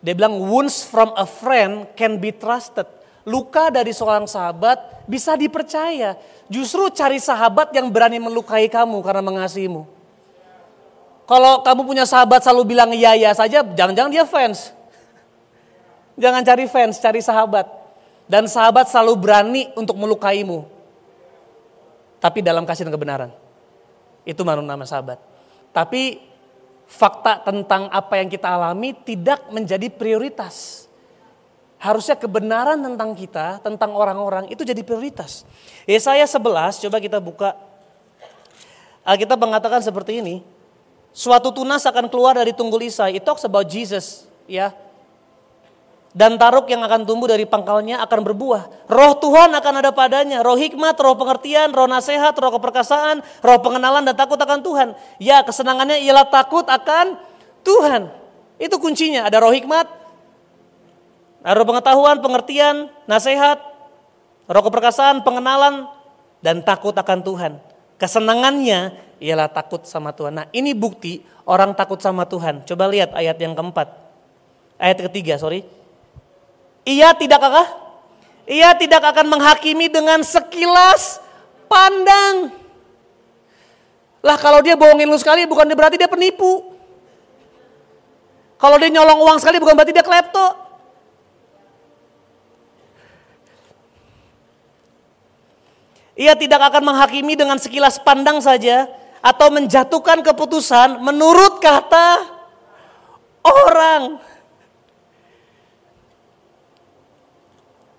Dia 0.00 0.16
bilang 0.16 0.40
wounds 0.40 0.80
from 0.80 1.12
a 1.12 1.28
friend 1.28 1.92
can 1.92 2.16
be 2.16 2.32
trusted. 2.32 2.88
Luka 3.28 3.68
dari 3.68 3.92
seorang 3.92 4.24
sahabat 4.24 5.04
bisa 5.04 5.36
dipercaya. 5.36 6.16
Justru 6.48 6.88
cari 6.90 7.20
sahabat 7.20 7.70
yang 7.76 7.92
berani 7.92 8.16
melukai 8.16 8.66
kamu 8.66 9.04
karena 9.04 9.22
mengasihimu. 9.22 9.84
Kalau 11.28 11.62
kamu 11.62 11.86
punya 11.86 12.04
sahabat 12.08 12.42
selalu 12.42 12.74
bilang 12.74 12.90
iya 12.90 13.14
iya 13.14 13.30
saja, 13.30 13.62
jangan-jangan 13.62 14.10
dia 14.10 14.26
fans. 14.26 14.74
Jangan 16.18 16.42
cari 16.42 16.66
fans, 16.66 16.98
cari 16.98 17.22
sahabat. 17.22 17.70
Dan 18.26 18.50
sahabat 18.50 18.90
selalu 18.90 19.14
berani 19.14 19.62
untuk 19.78 19.94
melukaimu. 19.94 20.66
Tapi 22.18 22.42
dalam 22.42 22.66
kasih 22.66 22.86
dan 22.88 22.92
kebenaran. 22.92 23.30
Itu 24.26 24.42
baru 24.42 24.60
nama 24.60 24.82
sahabat. 24.82 25.22
Tapi 25.70 26.18
fakta 26.90 27.46
tentang 27.46 27.86
apa 27.94 28.18
yang 28.18 28.26
kita 28.26 28.50
alami 28.50 28.90
tidak 29.06 29.46
menjadi 29.54 29.86
prioritas. 29.86 30.89
Harusnya 31.80 32.12
kebenaran 32.12 32.76
tentang 32.76 33.16
kita, 33.16 33.56
tentang 33.64 33.96
orang-orang 33.96 34.52
itu 34.52 34.60
jadi 34.68 34.84
prioritas. 34.84 35.48
Yesaya 35.88 36.28
11, 36.28 36.84
coba 36.84 37.00
kita 37.00 37.16
buka. 37.16 37.56
Kita 39.00 39.32
mengatakan 39.40 39.80
seperti 39.80 40.20
ini. 40.20 40.44
Suatu 41.10 41.50
tunas 41.50 41.82
akan 41.88 42.12
keluar 42.12 42.36
dari 42.36 42.52
tunggul 42.52 42.84
Isai. 42.84 43.16
It 43.16 43.24
talks 43.24 43.48
about 43.48 43.64
Jesus, 43.66 44.28
ya. 44.44 44.76
Dan 46.12 46.36
taruk 46.36 46.66
yang 46.66 46.82
akan 46.82 47.06
tumbuh 47.06 47.30
dari 47.30 47.46
pangkalnya 47.46 48.02
akan 48.02 48.20
berbuah. 48.28 48.90
Roh 48.90 49.14
Tuhan 49.16 49.54
akan 49.54 49.74
ada 49.80 49.90
padanya. 49.94 50.42
Roh 50.42 50.58
hikmat, 50.58 50.98
roh 50.98 51.14
pengertian, 51.14 51.70
roh 51.70 51.86
nasihat, 51.86 52.34
roh 52.34 52.50
keperkasaan, 52.60 53.22
roh 53.40 53.58
pengenalan 53.62 54.04
dan 54.04 54.18
takut 54.18 54.36
akan 54.36 54.60
Tuhan. 54.60 54.88
Ya 55.22 55.40
kesenangannya 55.46 56.02
ialah 56.02 56.26
takut 56.28 56.66
akan 56.66 57.14
Tuhan. 57.62 58.10
Itu 58.60 58.76
kuncinya, 58.82 59.24
ada 59.24 59.40
roh 59.40 59.54
hikmat, 59.54 59.86
ada 61.40 61.56
roh 61.56 61.66
pengetahuan, 61.68 62.20
pengertian, 62.20 62.92
nasihat, 63.08 63.58
roh 64.44 64.64
keperkasaan, 64.64 65.24
pengenalan, 65.24 65.88
dan 66.44 66.60
takut 66.60 66.92
akan 66.92 67.24
Tuhan. 67.24 67.52
Kesenangannya 67.96 68.96
ialah 69.20 69.48
takut 69.52 69.84
sama 69.84 70.12
Tuhan. 70.12 70.32
Nah 70.36 70.46
ini 70.52 70.72
bukti 70.72 71.20
orang 71.44 71.76
takut 71.76 72.00
sama 72.00 72.24
Tuhan. 72.24 72.64
Coba 72.64 72.88
lihat 72.88 73.12
ayat 73.12 73.36
yang 73.40 73.52
keempat. 73.52 73.88
Ayat 74.80 75.04
ketiga, 75.08 75.36
sorry. 75.36 75.64
Ia 76.88 77.12
tidak 77.12 77.44
akan, 77.44 77.68
ia 78.48 78.72
tidak 78.76 79.04
akan 79.04 79.26
menghakimi 79.28 79.92
dengan 79.92 80.24
sekilas 80.24 81.20
pandang. 81.68 82.56
Lah 84.20 84.36
kalau 84.36 84.60
dia 84.60 84.76
bohongin 84.76 85.08
lu 85.08 85.16
sekali 85.16 85.44
bukan 85.44 85.68
berarti 85.72 85.96
dia 86.00 86.08
penipu. 86.08 86.72
Kalau 88.60 88.76
dia 88.76 88.92
nyolong 88.92 89.24
uang 89.24 89.38
sekali 89.40 89.56
bukan 89.56 89.72
berarti 89.72 89.92
dia 89.96 90.04
klepto. 90.04 90.69
Ia 96.20 96.36
tidak 96.36 96.60
akan 96.68 96.92
menghakimi 96.92 97.32
dengan 97.32 97.56
sekilas 97.56 97.96
pandang 97.96 98.44
saja 98.44 98.92
atau 99.24 99.48
menjatuhkan 99.48 100.20
keputusan 100.20 101.00
menurut 101.00 101.64
kata 101.64 102.28
orang. 103.40 104.20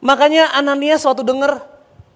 Makanya 0.06 0.54
Ananias 0.54 1.02
suatu 1.02 1.26
dengar, 1.26 1.66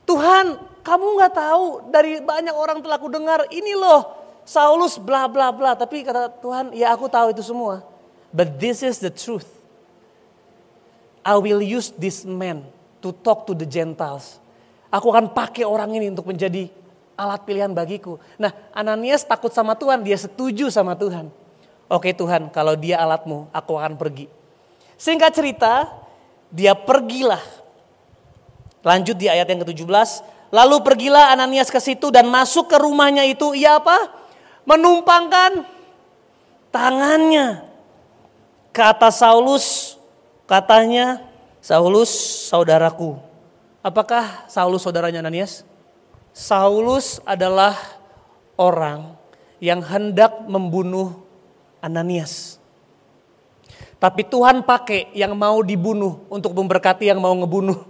Tuhan 0.05 0.61
kamu 0.85 1.05
nggak 1.17 1.33
tahu 1.33 1.89
dari 1.89 2.21
banyak 2.21 2.53
orang 2.53 2.85
telah 2.85 3.01
ku 3.01 3.09
dengar 3.09 3.49
ini 3.49 3.73
loh 3.73 4.13
Saulus 4.45 5.01
bla 5.01 5.25
bla 5.25 5.49
bla. 5.49 5.73
Tapi 5.73 6.05
kata 6.05 6.29
Tuhan 6.37 6.69
ya 6.77 6.93
aku 6.93 7.09
tahu 7.09 7.33
itu 7.33 7.41
semua. 7.41 7.81
But 8.29 8.61
this 8.61 8.85
is 8.85 9.01
the 9.01 9.09
truth. 9.09 9.49
I 11.25 11.33
will 11.41 11.65
use 11.65 11.89
this 11.97 12.21
man 12.21 12.61
to 13.01 13.09
talk 13.09 13.49
to 13.49 13.57
the 13.57 13.65
Gentiles. 13.65 14.44
Aku 14.95 15.11
akan 15.11 15.35
pakai 15.35 15.67
orang 15.67 15.91
ini 15.91 16.07
untuk 16.07 16.31
menjadi 16.31 16.71
alat 17.19 17.43
pilihan 17.43 17.67
bagiku. 17.75 18.15
Nah 18.39 18.55
Ananias 18.71 19.27
takut 19.27 19.51
sama 19.51 19.75
Tuhan, 19.75 19.99
dia 20.07 20.15
setuju 20.15 20.71
sama 20.71 20.95
Tuhan. 20.95 21.27
Oke 21.91 22.15
Tuhan, 22.15 22.47
kalau 22.47 22.79
dia 22.79 23.03
alatmu, 23.03 23.51
aku 23.51 23.75
akan 23.75 23.99
pergi. 23.99 24.31
Singkat 24.95 25.31
cerita, 25.35 25.91
dia 26.47 26.71
pergilah. 26.71 27.43
Lanjut 28.87 29.19
di 29.19 29.27
ayat 29.27 29.51
yang 29.51 29.67
ke-17. 29.67 30.23
Lalu 30.55 30.77
pergilah 30.79 31.35
Ananias 31.35 31.67
ke 31.67 31.83
situ 31.83 32.07
dan 32.13 32.31
masuk 32.31 32.71
ke 32.71 32.77
rumahnya 32.79 33.27
itu. 33.27 33.51
Ia 33.51 33.83
apa? 33.83 34.07
Menumpangkan 34.63 35.67
tangannya 36.71 37.67
ke 38.71 38.81
atas 38.81 39.19
Saulus, 39.19 39.99
katanya, 40.47 41.19
Saulus 41.59 42.09
saudaraku. 42.47 43.34
Apakah 43.85 44.49
Saulus 44.49 44.81
saudaranya 44.81 45.21
Ananias? 45.21 45.61
Saulus 46.33 47.21
adalah 47.21 47.77
orang 48.57 49.13
yang 49.61 49.77
hendak 49.85 50.41
membunuh 50.49 51.21
Ananias. 51.85 52.57
Tapi 54.01 54.25
Tuhan 54.25 54.65
pakai 54.65 55.13
yang 55.13 55.37
mau 55.37 55.61
dibunuh 55.61 56.25
untuk 56.33 56.57
memberkati 56.57 57.13
yang 57.13 57.21
mau 57.21 57.37
ngebunuh. 57.37 57.85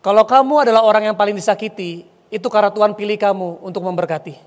Kalau 0.00 0.24
kamu 0.24 0.64
adalah 0.64 0.88
orang 0.88 1.12
yang 1.12 1.16
paling 1.20 1.36
disakiti, 1.36 2.08
itu 2.32 2.48
karena 2.48 2.72
Tuhan 2.72 2.96
pilih 2.96 3.20
kamu 3.20 3.60
untuk 3.60 3.84
memberkati. 3.84 4.40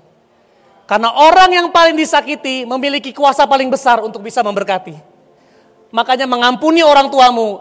Karena 0.90 1.14
orang 1.14 1.54
yang 1.54 1.70
paling 1.70 1.94
disakiti 1.94 2.66
memiliki 2.66 3.14
kuasa 3.14 3.46
paling 3.46 3.70
besar 3.70 4.02
untuk 4.02 4.26
bisa 4.26 4.42
memberkati. 4.42 5.11
Makanya 5.92 6.24
mengampuni 6.24 6.80
orang 6.80 7.12
tuamu 7.12 7.60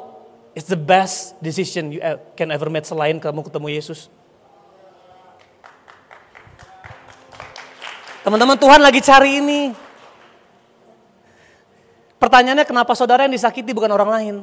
is 0.55 0.63
the 0.63 0.79
best 0.79 1.35
decision 1.43 1.91
you 1.91 1.99
can 2.39 2.47
ever 2.47 2.71
make 2.71 2.87
selain 2.87 3.19
kamu 3.19 3.43
ketemu 3.43 3.67
Yesus. 3.75 4.07
Teman-teman 8.23 8.55
Tuhan 8.55 8.79
lagi 8.79 9.03
cari 9.03 9.43
ini. 9.43 9.61
Pertanyaannya 12.21 12.63
kenapa 12.69 12.93
saudara 12.93 13.25
yang 13.25 13.33
disakiti 13.33 13.73
bukan 13.73 13.91
orang 13.91 14.09
lain? 14.13 14.35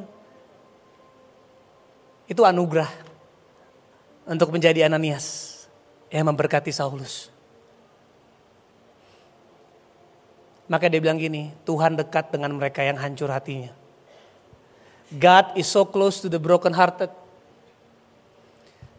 Itu 2.29 2.45
anugerah 2.45 2.91
untuk 4.29 4.53
menjadi 4.53 4.85
Ananias 4.85 5.57
yang 6.11 6.29
memberkati 6.29 6.69
Saulus. 6.69 7.31
Maka 10.69 10.85
dia 10.85 11.01
bilang 11.01 11.17
gini, 11.17 11.49
Tuhan 11.65 11.97
dekat 11.97 12.29
dengan 12.29 12.53
mereka 12.53 12.85
yang 12.85 12.99
hancur 13.01 13.33
hatinya. 13.33 13.78
God 15.09 15.57
is 15.57 15.65
so 15.65 15.89
close 15.89 16.21
to 16.21 16.29
the 16.29 16.37
broken 16.37 16.69
hearted. 16.69 17.09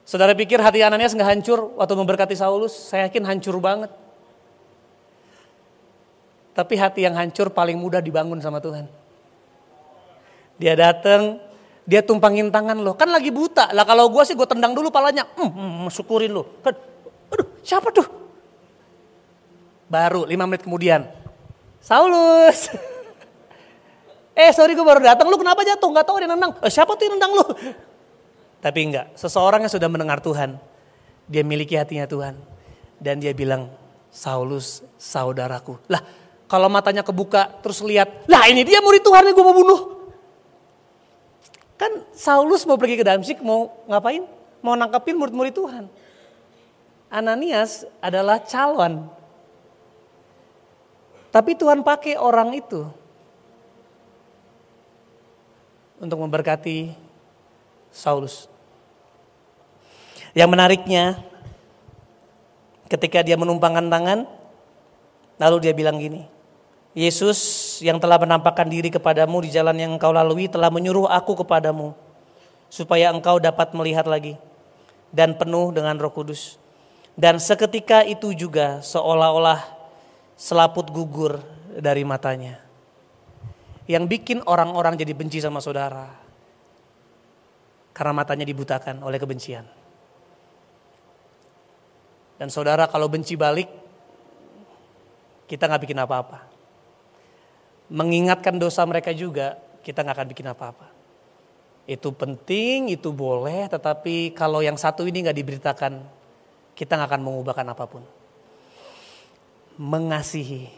Saudara 0.02 0.34
pikir 0.34 0.58
hati 0.58 0.82
Ananias 0.82 1.14
nggak 1.14 1.38
hancur 1.38 1.70
waktu 1.78 1.94
memberkati 1.94 2.34
Saulus? 2.34 2.74
Saya 2.74 3.06
yakin 3.06 3.22
hancur 3.22 3.54
banget. 3.62 3.94
Tapi 6.50 6.74
hati 6.74 7.06
yang 7.06 7.14
hancur 7.14 7.46
paling 7.54 7.78
mudah 7.78 8.02
dibangun 8.02 8.42
sama 8.42 8.58
Tuhan. 8.58 8.90
Dia 10.58 10.74
datang, 10.74 11.38
dia 11.86 12.02
tumpangin 12.02 12.50
tangan 12.50 12.82
loh. 12.82 12.98
Kan 12.98 13.14
lagi 13.14 13.30
buta. 13.30 13.70
Lah 13.70 13.86
kalau 13.86 14.10
gue 14.10 14.22
sih 14.26 14.34
gue 14.34 14.50
tendang 14.50 14.74
dulu 14.74 14.90
palanya. 14.90 15.30
Hmm, 15.38 15.46
hmm, 15.46 15.88
syukurin 15.94 16.34
lo. 16.34 16.58
Kan, 16.58 16.74
aduh 17.30 17.46
siapa 17.62 17.94
tuh? 17.94 18.10
Baru 19.86 20.26
lima 20.26 20.42
menit 20.50 20.66
kemudian. 20.66 21.06
Saulus. 21.78 22.66
eh 24.34 24.50
sorry 24.54 24.72
gue 24.78 24.86
baru 24.86 25.02
datang, 25.02 25.26
lu 25.28 25.36
kenapa 25.36 25.62
jatuh? 25.66 25.90
Gak 25.92 26.06
tau 26.06 26.16
dia 26.18 26.28
nendang. 26.30 26.52
Eh, 26.62 26.72
siapa 26.72 26.94
tuh 26.94 27.04
yang 27.06 27.14
nendang 27.18 27.32
lu? 27.34 27.44
Tapi 28.64 28.78
enggak, 28.86 29.16
seseorang 29.16 29.64
yang 29.64 29.72
sudah 29.72 29.88
mendengar 29.88 30.20
Tuhan, 30.20 30.60
dia 31.26 31.42
miliki 31.44 31.74
hatinya 31.76 32.04
Tuhan. 32.04 32.36
Dan 33.00 33.16
dia 33.16 33.32
bilang, 33.32 33.72
Saulus 34.12 34.84
saudaraku. 35.00 35.80
Lah 35.88 36.04
kalau 36.50 36.68
matanya 36.68 37.00
kebuka 37.00 37.48
terus 37.64 37.80
lihat, 37.80 38.26
lah 38.28 38.44
ini 38.50 38.66
dia 38.66 38.82
murid 38.84 39.00
Tuhan 39.00 39.22
yang 39.30 39.34
gue 39.34 39.46
mau 39.46 39.56
bunuh. 39.56 39.80
Kan 41.80 42.04
Saulus 42.12 42.68
mau 42.68 42.76
pergi 42.76 43.00
ke 43.00 43.04
Damsik 43.06 43.40
mau 43.40 43.72
ngapain? 43.88 44.28
Mau 44.60 44.76
nangkepin 44.76 45.16
murid-murid 45.16 45.56
Tuhan. 45.56 45.84
Ananias 47.08 47.88
adalah 48.04 48.44
calon 48.44 49.08
tapi 51.30 51.54
Tuhan 51.54 51.86
pakai 51.86 52.18
orang 52.18 52.50
itu 52.58 52.90
untuk 56.00 56.18
memberkati 56.18 56.96
Saulus. 57.92 58.48
Yang 60.32 60.48
menariknya, 60.48 61.20
ketika 62.88 63.20
dia 63.20 63.36
menumpangkan 63.36 63.86
tangan, 63.92 64.18
lalu 65.36 65.56
dia 65.68 65.74
bilang 65.76 66.00
gini, 66.00 66.24
Yesus 66.96 67.38
yang 67.84 68.02
telah 68.02 68.18
menampakkan 68.18 68.66
diri 68.66 68.90
kepadamu 68.90 69.46
di 69.46 69.50
jalan 69.52 69.76
yang 69.78 69.94
engkau 69.94 70.10
lalui 70.10 70.50
telah 70.50 70.72
menyuruh 70.72 71.06
aku 71.06 71.38
kepadamu, 71.44 71.94
supaya 72.72 73.12
engkau 73.12 73.38
dapat 73.38 73.70
melihat 73.76 74.08
lagi 74.08 74.34
dan 75.14 75.36
penuh 75.36 75.70
dengan 75.70 75.94
roh 76.00 76.10
kudus. 76.10 76.56
Dan 77.18 77.36
seketika 77.42 78.06
itu 78.06 78.32
juga 78.32 78.80
seolah-olah 78.80 79.60
selaput 80.38 80.88
gugur 80.88 81.42
dari 81.74 82.06
matanya. 82.06 82.69
Yang 83.90 84.04
bikin 84.06 84.38
orang-orang 84.46 84.94
jadi 84.94 85.10
benci 85.10 85.42
sama 85.42 85.58
saudara. 85.58 86.06
Karena 87.90 88.14
matanya 88.14 88.46
dibutakan 88.46 89.02
oleh 89.02 89.18
kebencian. 89.18 89.66
Dan 92.38 92.48
saudara 92.54 92.86
kalau 92.86 93.10
benci 93.10 93.34
balik, 93.34 93.66
kita 95.50 95.66
nggak 95.66 95.82
bikin 95.90 95.98
apa-apa. 95.98 96.46
Mengingatkan 97.90 98.54
dosa 98.62 98.86
mereka 98.86 99.10
juga, 99.10 99.58
kita 99.82 100.06
nggak 100.06 100.16
akan 100.22 100.28
bikin 100.30 100.46
apa-apa. 100.46 100.86
Itu 101.90 102.14
penting, 102.14 102.94
itu 102.94 103.10
boleh, 103.10 103.66
tetapi 103.66 104.30
kalau 104.38 104.62
yang 104.62 104.78
satu 104.78 105.02
ini 105.02 105.26
nggak 105.26 105.38
diberitakan, 105.42 105.98
kita 106.78 106.94
nggak 106.94 107.10
akan 107.10 107.22
mengubahkan 107.26 107.66
apa 107.66 107.84
pun 107.90 108.06
mengasihi 109.80 110.68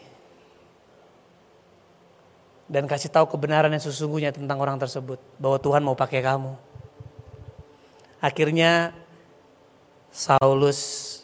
dan 2.73 2.89
kasih 2.89 3.13
tahu 3.13 3.29
kebenaran 3.29 3.69
yang 3.69 3.85
sesungguhnya 3.85 4.33
tentang 4.33 4.57
orang 4.57 4.81
tersebut 4.81 5.21
bahwa 5.37 5.61
Tuhan 5.61 5.85
mau 5.85 5.93
pakai 5.93 6.25
kamu. 6.25 6.57
Akhirnya 8.17 8.97
Saulus 10.09 11.21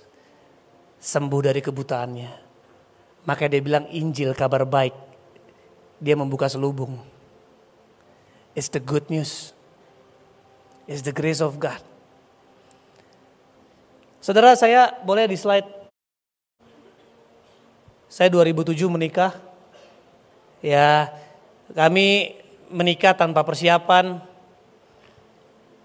sembuh 1.01 1.41
dari 1.41 1.57
kebutaannya. 1.57 2.31
Maka 3.25 3.49
dia 3.49 3.65
bilang 3.65 3.89
Injil 3.89 4.37
kabar 4.37 4.61
baik. 4.61 4.93
Dia 5.97 6.13
membuka 6.13 6.45
selubung. 6.45 7.01
It's 8.53 8.69
the 8.69 8.77
good 8.77 9.09
news. 9.09 9.57
It's 10.85 11.01
the 11.01 11.13
grace 11.13 11.41
of 11.41 11.57
God. 11.57 11.81
Saudara 14.21 14.53
saya 14.53 14.93
boleh 15.01 15.25
di 15.25 15.39
slide 15.39 15.65
Saya 18.09 18.33
2007 18.33 18.89
menikah. 18.89 19.37
Ya, 20.65 21.13
kami 21.73 22.37
menikah 22.69 23.13
tanpa 23.13 23.45
persiapan. 23.45 24.21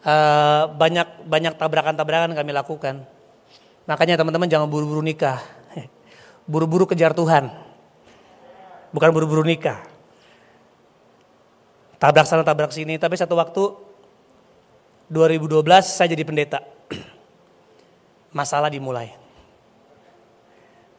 Uh, 0.05 0.69
banyak 0.77 1.25
banyak 1.25 1.57
tabrakan-tabrakan 1.57 2.37
kami 2.37 2.53
lakukan. 2.53 3.09
Makanya 3.89 4.21
teman-teman 4.21 4.49
jangan 4.49 4.69
buru-buru 4.69 5.01
nikah. 5.01 5.41
Buru-buru 6.53 6.85
kejar 6.85 7.17
Tuhan. 7.17 7.49
Bukan 8.93 9.11
buru-buru 9.17 9.41
nikah. 9.45 9.81
Tabrak 11.97 12.29
sana 12.29 12.45
tabrak 12.45 12.69
sini, 12.69 13.01
tapi 13.01 13.17
satu 13.17 13.33
waktu 13.33 13.65
2012 15.09 15.65
saya 15.81 16.13
jadi 16.13 16.21
pendeta. 16.21 16.61
Masalah 18.37 18.69
dimulai. 18.69 19.09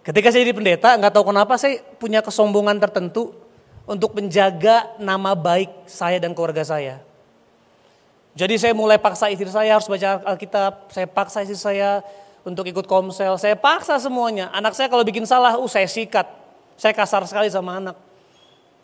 Ketika 0.02 0.34
saya 0.34 0.50
jadi 0.50 0.54
pendeta, 0.58 0.98
nggak 0.98 1.14
tahu 1.14 1.30
kenapa 1.30 1.62
saya 1.62 1.82
punya 2.02 2.26
kesombongan 2.26 2.82
tertentu 2.82 3.45
untuk 3.86 4.18
menjaga 4.18 4.98
nama 4.98 5.38
baik 5.38 5.70
saya 5.86 6.18
dan 6.18 6.34
keluarga 6.34 6.66
saya. 6.66 7.02
Jadi 8.36 8.60
saya 8.60 8.74
mulai 8.76 9.00
paksa 9.00 9.32
istri 9.32 9.48
saya 9.48 9.80
harus 9.80 9.88
baca 9.88 10.20
Alkitab, 10.28 10.92
saya 10.92 11.08
paksa 11.08 11.46
istri 11.46 11.56
saya 11.56 12.04
untuk 12.44 12.68
ikut 12.68 12.84
komsel, 12.84 13.40
saya 13.40 13.56
paksa 13.56 13.96
semuanya. 14.02 14.52
Anak 14.52 14.76
saya 14.76 14.92
kalau 14.92 15.08
bikin 15.08 15.24
salah, 15.24 15.56
uh 15.56 15.70
saya 15.72 15.88
sikat. 15.88 16.28
Saya 16.76 16.92
kasar 16.92 17.24
sekali 17.24 17.48
sama 17.48 17.80
anak. 17.80 17.96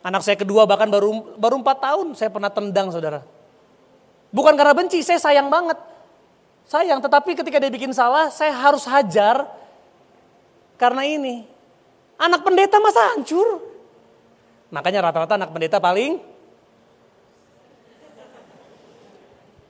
Anak 0.00 0.24
saya 0.24 0.40
kedua 0.40 0.64
bahkan 0.64 0.88
baru 0.88 1.36
baru 1.36 1.60
4 1.60 1.86
tahun 1.86 2.06
saya 2.16 2.30
pernah 2.32 2.48
tendang 2.48 2.88
saudara. 2.88 3.20
Bukan 4.32 4.56
karena 4.56 4.72
benci, 4.72 5.04
saya 5.04 5.20
sayang 5.20 5.52
banget. 5.52 5.76
Sayang, 6.64 7.04
tetapi 7.04 7.36
ketika 7.36 7.60
dia 7.60 7.68
bikin 7.68 7.92
salah, 7.92 8.32
saya 8.32 8.56
harus 8.56 8.88
hajar 8.88 9.44
karena 10.80 11.04
ini. 11.04 11.44
Anak 12.16 12.40
pendeta 12.40 12.80
masa 12.80 13.12
hancur? 13.12 13.71
Makanya 14.72 15.04
rata-rata 15.04 15.36
anak 15.36 15.52
pendeta 15.52 15.76
paling 15.76 16.32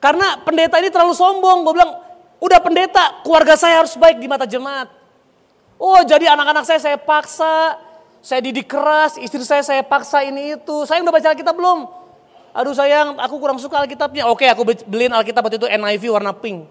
Karena 0.03 0.35
pendeta 0.43 0.83
ini 0.83 0.91
terlalu 0.91 1.15
sombong. 1.15 1.63
Gue 1.63 1.79
bilang, 1.79 1.95
udah 2.43 2.59
pendeta, 2.59 3.23
keluarga 3.23 3.55
saya 3.55 3.79
harus 3.79 3.95
baik 3.95 4.19
di 4.19 4.27
mata 4.27 4.43
jemaat. 4.43 4.91
Oh 5.79 6.03
jadi 6.03 6.35
anak-anak 6.35 6.67
saya 6.67 6.79
saya 6.83 6.97
paksa, 6.99 7.79
saya 8.19 8.43
didik 8.43 8.67
keras, 8.67 9.15
istri 9.15 9.39
saya 9.47 9.63
saya 9.63 9.79
paksa 9.79 10.27
ini 10.27 10.59
itu. 10.59 10.83
Saya 10.83 10.99
udah 10.99 11.13
baca 11.15 11.31
Alkitab 11.31 11.55
belum? 11.55 11.87
Aduh 12.51 12.75
sayang, 12.75 13.15
aku 13.15 13.39
kurang 13.39 13.63
suka 13.63 13.79
Alkitabnya. 13.79 14.27
Oke, 14.27 14.43
aku 14.43 14.67
beliin 14.83 15.15
Alkitab 15.15 15.39
waktu 15.39 15.55
itu 15.55 15.71
NIV 15.71 16.03
warna 16.11 16.35
pink. 16.35 16.67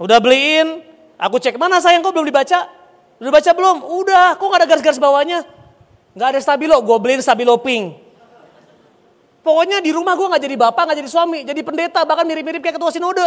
Udah 0.00 0.16
beliin, 0.16 0.80
aku 1.20 1.36
cek 1.36 1.60
mana 1.60 1.76
sayang 1.84 2.00
kok 2.00 2.16
belum 2.16 2.24
dibaca? 2.24 2.72
Udah 3.20 3.32
baca 3.36 3.50
belum? 3.52 3.76
Udah, 3.84 4.26
kok 4.40 4.48
gak 4.48 4.60
ada 4.64 4.66
garis-garis 4.68 5.00
bawahnya? 5.00 5.44
Gak 6.16 6.28
ada 6.32 6.40
stabilo, 6.40 6.80
gue 6.80 6.96
beliin 6.96 7.20
stabilo 7.20 7.60
pink. 7.60 7.92
Pokoknya 9.44 9.84
di 9.84 9.92
rumah 9.92 10.16
gue 10.16 10.26
gak 10.26 10.42
jadi 10.42 10.56
bapak, 10.56 10.90
gak 10.90 10.98
jadi 10.98 11.10
suami, 11.12 11.44
jadi 11.44 11.60
pendeta, 11.60 12.02
bahkan 12.08 12.24
mirip-mirip 12.24 12.64
kayak 12.64 12.80
ketua 12.80 12.88
sinode. 12.88 13.22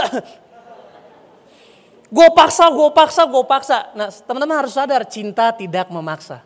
gue 2.17 2.27
paksa, 2.33 2.65
gue 2.73 2.89
paksa, 2.89 3.29
gue 3.29 3.43
paksa. 3.45 3.93
Nah 3.93 4.09
teman-teman 4.09 4.65
harus 4.65 4.73
sadar, 4.73 5.05
cinta 5.05 5.53
tidak 5.53 5.87
memaksa. 5.93 6.41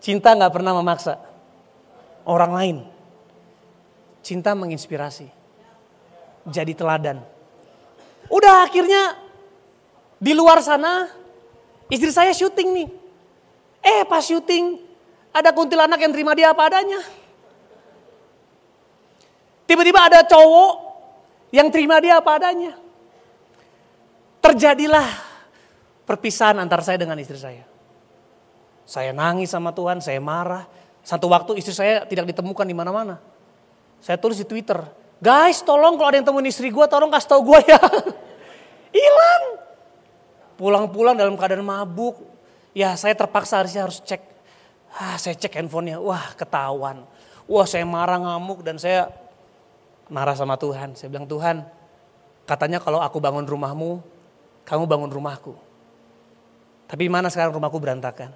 Cinta 0.00 0.32
nggak 0.32 0.52
pernah 0.56 0.72
memaksa 0.72 1.20
orang 2.24 2.52
lain. 2.56 2.76
Cinta 4.24 4.56
menginspirasi. 4.56 5.28
Jadi 6.48 6.72
teladan. 6.72 7.20
Udah 8.32 8.64
akhirnya 8.64 9.20
di 10.16 10.32
luar 10.32 10.64
sana 10.64 11.12
istri 11.92 12.08
saya 12.08 12.32
syuting 12.32 12.68
nih. 12.72 12.88
Eh 13.80 14.04
pas 14.04 14.20
syuting 14.20 14.78
ada 15.30 15.54
kuntilanak 15.54 16.00
yang 16.00 16.12
terima 16.12 16.36
dia 16.36 16.52
apa 16.52 16.68
adanya. 16.68 17.00
Tiba-tiba 19.64 20.00
ada 20.02 20.26
cowok 20.26 20.72
yang 21.54 21.70
terima 21.70 22.02
dia 22.02 22.18
apa 22.18 22.30
adanya. 22.34 22.74
Terjadilah 24.42 25.06
perpisahan 26.02 26.58
antara 26.58 26.82
saya 26.82 26.98
dengan 26.98 27.14
istri 27.22 27.38
saya. 27.38 27.62
Saya 28.82 29.14
nangis 29.14 29.54
sama 29.54 29.70
Tuhan, 29.70 30.02
saya 30.02 30.18
marah. 30.18 30.66
Satu 31.06 31.30
waktu 31.30 31.62
istri 31.62 31.70
saya 31.70 32.02
tidak 32.02 32.34
ditemukan 32.34 32.66
di 32.66 32.74
mana-mana. 32.74 33.22
Saya 34.02 34.18
tulis 34.18 34.40
di 34.40 34.48
Twitter, 34.48 34.80
guys 35.22 35.62
tolong 35.62 35.94
kalau 35.94 36.08
ada 36.10 36.18
yang 36.18 36.26
temuin 36.26 36.48
istri 36.50 36.72
gue 36.72 36.86
tolong 36.90 37.12
kasih 37.12 37.28
tau 37.30 37.40
gue 37.44 37.60
ya. 37.70 37.78
Hilang. 38.96 39.44
Pulang-pulang 40.58 41.14
dalam 41.14 41.38
keadaan 41.38 41.62
mabuk. 41.62 42.18
Ya 42.76 42.94
saya 42.94 43.14
terpaksa 43.18 43.62
harusnya 43.62 43.86
harus 43.86 43.98
cek. 44.02 44.22
Ah, 44.90 45.14
saya 45.18 45.38
cek 45.38 45.54
handphonenya, 45.54 46.02
wah 46.02 46.34
ketahuan. 46.34 47.06
Wah 47.50 47.66
saya 47.66 47.82
marah 47.86 48.18
ngamuk 48.18 48.62
dan 48.62 48.78
saya 48.78 49.10
marah 50.10 50.34
sama 50.38 50.54
Tuhan. 50.58 50.94
Saya 50.94 51.10
bilang 51.10 51.26
Tuhan 51.26 51.66
katanya 52.46 52.82
kalau 52.82 53.02
aku 53.02 53.18
bangun 53.18 53.46
rumahmu, 53.46 54.02
kamu 54.66 54.84
bangun 54.86 55.10
rumahku. 55.10 55.54
Tapi 56.90 57.06
mana 57.06 57.30
sekarang 57.30 57.54
rumahku 57.54 57.78
berantakan. 57.78 58.34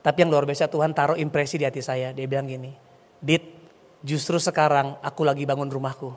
Tapi 0.00 0.16
yang 0.20 0.32
luar 0.32 0.44
biasa 0.44 0.68
Tuhan 0.68 0.92
taruh 0.92 1.16
impresi 1.16 1.60
di 1.60 1.64
hati 1.64 1.80
saya. 1.80 2.12
Dia 2.12 2.24
bilang 2.28 2.48
gini, 2.48 2.72
Dit, 3.20 3.44
justru 4.04 4.36
sekarang 4.36 5.00
aku 5.00 5.24
lagi 5.24 5.48
bangun 5.48 5.68
rumahku. 5.68 6.12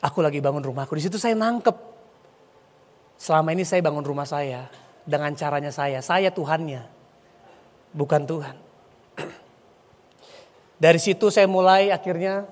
Aku 0.00 0.18
lagi 0.22 0.38
bangun 0.38 0.62
rumahku. 0.62 0.94
Di 0.94 1.10
situ 1.10 1.18
saya 1.18 1.34
nangkep. 1.34 1.89
Selama 3.20 3.52
ini 3.52 3.68
saya 3.68 3.84
bangun 3.84 4.00
rumah 4.00 4.24
saya 4.24 4.64
dengan 5.04 5.36
caranya 5.36 5.68
saya. 5.68 6.00
Saya 6.00 6.32
Tuhannya, 6.32 6.80
bukan 7.92 8.24
Tuhan. 8.24 8.56
Dari 10.80 10.96
situ 10.96 11.28
saya 11.28 11.44
mulai 11.44 11.92
akhirnya 11.92 12.48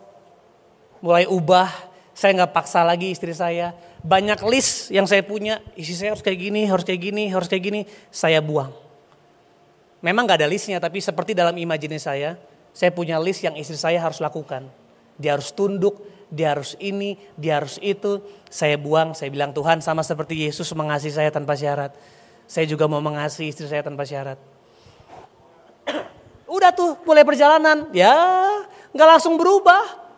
mulai 1.01 1.25
ubah. 1.25 1.73
Saya 2.13 2.45
nggak 2.45 2.53
paksa 2.53 2.85
lagi 2.85 3.15
istri 3.15 3.33
saya 3.33 3.73
banyak 4.03 4.39
list 4.47 4.95
yang 4.95 5.07
saya 5.11 5.27
punya, 5.27 5.59
isi 5.75 5.95
saya 5.95 6.15
harus 6.15 6.23
kayak 6.23 6.39
gini, 6.39 6.63
harus 6.67 6.87
kayak 6.87 7.01
gini, 7.03 7.25
harus 7.31 7.49
kayak 7.51 7.65
gini, 7.67 7.81
saya 8.15 8.39
buang. 8.39 8.71
Memang 9.99 10.31
gak 10.31 10.39
ada 10.39 10.49
listnya, 10.51 10.79
tapi 10.79 11.03
seperti 11.03 11.35
dalam 11.35 11.55
imajinasi 11.59 12.03
saya, 12.03 12.39
saya 12.71 12.95
punya 12.95 13.19
list 13.19 13.43
yang 13.43 13.59
istri 13.59 13.75
saya 13.75 13.99
harus 13.99 14.23
lakukan. 14.23 14.71
Dia 15.19 15.35
harus 15.35 15.51
tunduk, 15.51 15.99
dia 16.29 16.53
harus 16.57 16.77
ini, 16.81 17.17
dia 17.35 17.61
harus 17.61 17.81
itu. 17.81 18.21
Saya 18.49 18.77
buang, 18.77 19.17
saya 19.17 19.33
bilang 19.33 19.53
Tuhan 19.53 19.81
sama 19.81 20.05
seperti 20.05 20.49
Yesus 20.49 20.69
mengasihi 20.77 21.12
saya 21.12 21.31
tanpa 21.33 21.57
syarat. 21.57 21.93
Saya 22.49 22.64
juga 22.64 22.88
mau 22.88 23.01
mengasihi 23.01 23.53
istri 23.53 23.69
saya 23.69 23.85
tanpa 23.85 24.09
syarat. 24.09 24.41
Udah 26.57 26.73
tuh 26.73 26.97
mulai 27.05 27.25
perjalanan, 27.25 27.93
ya 27.93 28.12
nggak 28.93 29.09
langsung 29.09 29.37
berubah. 29.37 30.09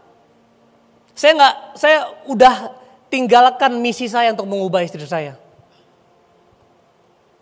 Saya 1.14 1.36
nggak, 1.36 1.54
saya 1.76 1.98
udah 2.24 2.54
tinggalkan 3.12 3.76
misi 3.76 4.08
saya 4.08 4.32
untuk 4.32 4.48
mengubah 4.48 4.80
istri 4.80 5.04
saya. 5.04 5.36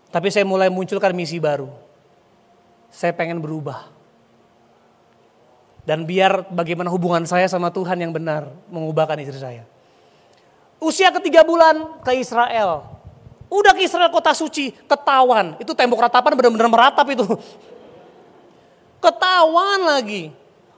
Tapi 0.09 0.27
saya 0.33 0.43
mulai 0.43 0.67
munculkan 0.67 1.13
misi 1.15 1.39
baru. 1.39 1.69
Saya 2.89 3.13
pengen 3.13 3.39
berubah. 3.39 3.98
Dan 5.89 6.05
biar 6.05 6.45
bagaimana 6.53 6.93
hubungan 6.93 7.25
saya 7.25 7.49
sama 7.49 7.73
Tuhan 7.73 7.97
yang 7.97 8.13
benar 8.13 8.45
mengubahkan 8.69 9.17
istri 9.25 9.41
saya. 9.41 9.65
Usia 10.77 11.09
ketiga 11.09 11.41
bulan 11.41 11.97
ke 12.05 12.13
Israel. 12.13 12.85
Udah 13.49 13.73
ke 13.73 13.89
Israel 13.89 14.13
kota 14.13 14.29
suci, 14.37 14.69
ketahuan. 14.85 15.57
Itu 15.57 15.73
tembok 15.73 16.05
ratapan 16.05 16.37
benar-benar 16.37 16.69
meratap 16.69 17.09
itu. 17.09 17.25
Ketahuan 19.09 19.81
lagi. 19.89 20.29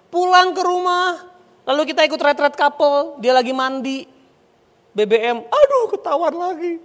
Pulang 0.08 0.56
ke 0.56 0.63
rumah, 0.63 1.28
lalu 1.67 1.91
kita 1.91 2.08
ikut 2.08 2.19
retret 2.19 2.56
couple, 2.56 3.19
dia 3.19 3.36
lagi 3.36 3.52
mandi, 3.52 4.08
BBM, 4.91 5.39
aduh 5.47 5.88
ketahuan 5.88 6.36
lagi. 6.36 6.84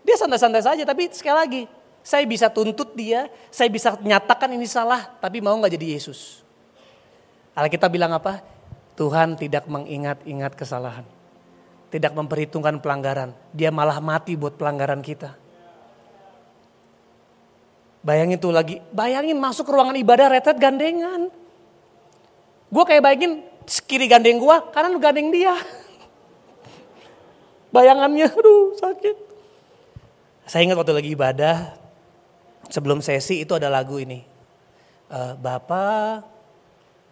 Dia 0.00 0.16
santai-santai 0.16 0.64
saja, 0.64 0.82
tapi 0.88 1.12
sekali 1.12 1.36
lagi, 1.36 1.62
saya 2.00 2.24
bisa 2.24 2.48
tuntut 2.48 2.96
dia, 2.96 3.28
saya 3.52 3.68
bisa 3.68 4.00
nyatakan 4.00 4.48
ini 4.56 4.64
salah, 4.64 5.12
tapi 5.20 5.44
mau 5.44 5.52
nggak 5.60 5.76
jadi 5.76 6.00
Yesus. 6.00 6.47
Alkitab 7.58 7.90
bilang 7.90 8.14
apa? 8.14 8.38
Tuhan 8.94 9.34
tidak 9.34 9.66
mengingat-ingat 9.66 10.54
kesalahan. 10.54 11.02
Tidak 11.90 12.14
memperhitungkan 12.14 12.78
pelanggaran. 12.78 13.34
Dia 13.50 13.74
malah 13.74 13.98
mati 13.98 14.38
buat 14.38 14.54
pelanggaran 14.54 15.02
kita. 15.02 15.34
Bayangin 17.98 18.38
tuh 18.38 18.54
lagi, 18.54 18.78
bayangin 18.94 19.36
masuk 19.36 19.66
ke 19.66 19.72
ruangan 19.74 19.98
ibadah 19.98 20.30
retret 20.30 20.56
gandengan. 20.56 21.34
Gue 22.70 22.84
kayak 22.86 23.02
bayangin 23.02 23.42
kiri 23.90 24.06
gandeng 24.06 24.38
gue, 24.38 24.56
kanan 24.70 24.94
gandeng 25.02 25.34
dia. 25.34 25.52
Bayangannya, 27.74 28.32
aduh 28.32 28.72
sakit. 28.78 29.16
Saya 30.48 30.64
ingat 30.64 30.80
waktu 30.80 30.96
lagi 30.96 31.10
ibadah, 31.12 31.76
sebelum 32.70 33.04
sesi 33.04 33.44
itu 33.44 33.52
ada 33.52 33.68
lagu 33.68 34.00
ini. 34.00 34.24
Uh, 35.08 35.36
Bapak, 35.36 36.37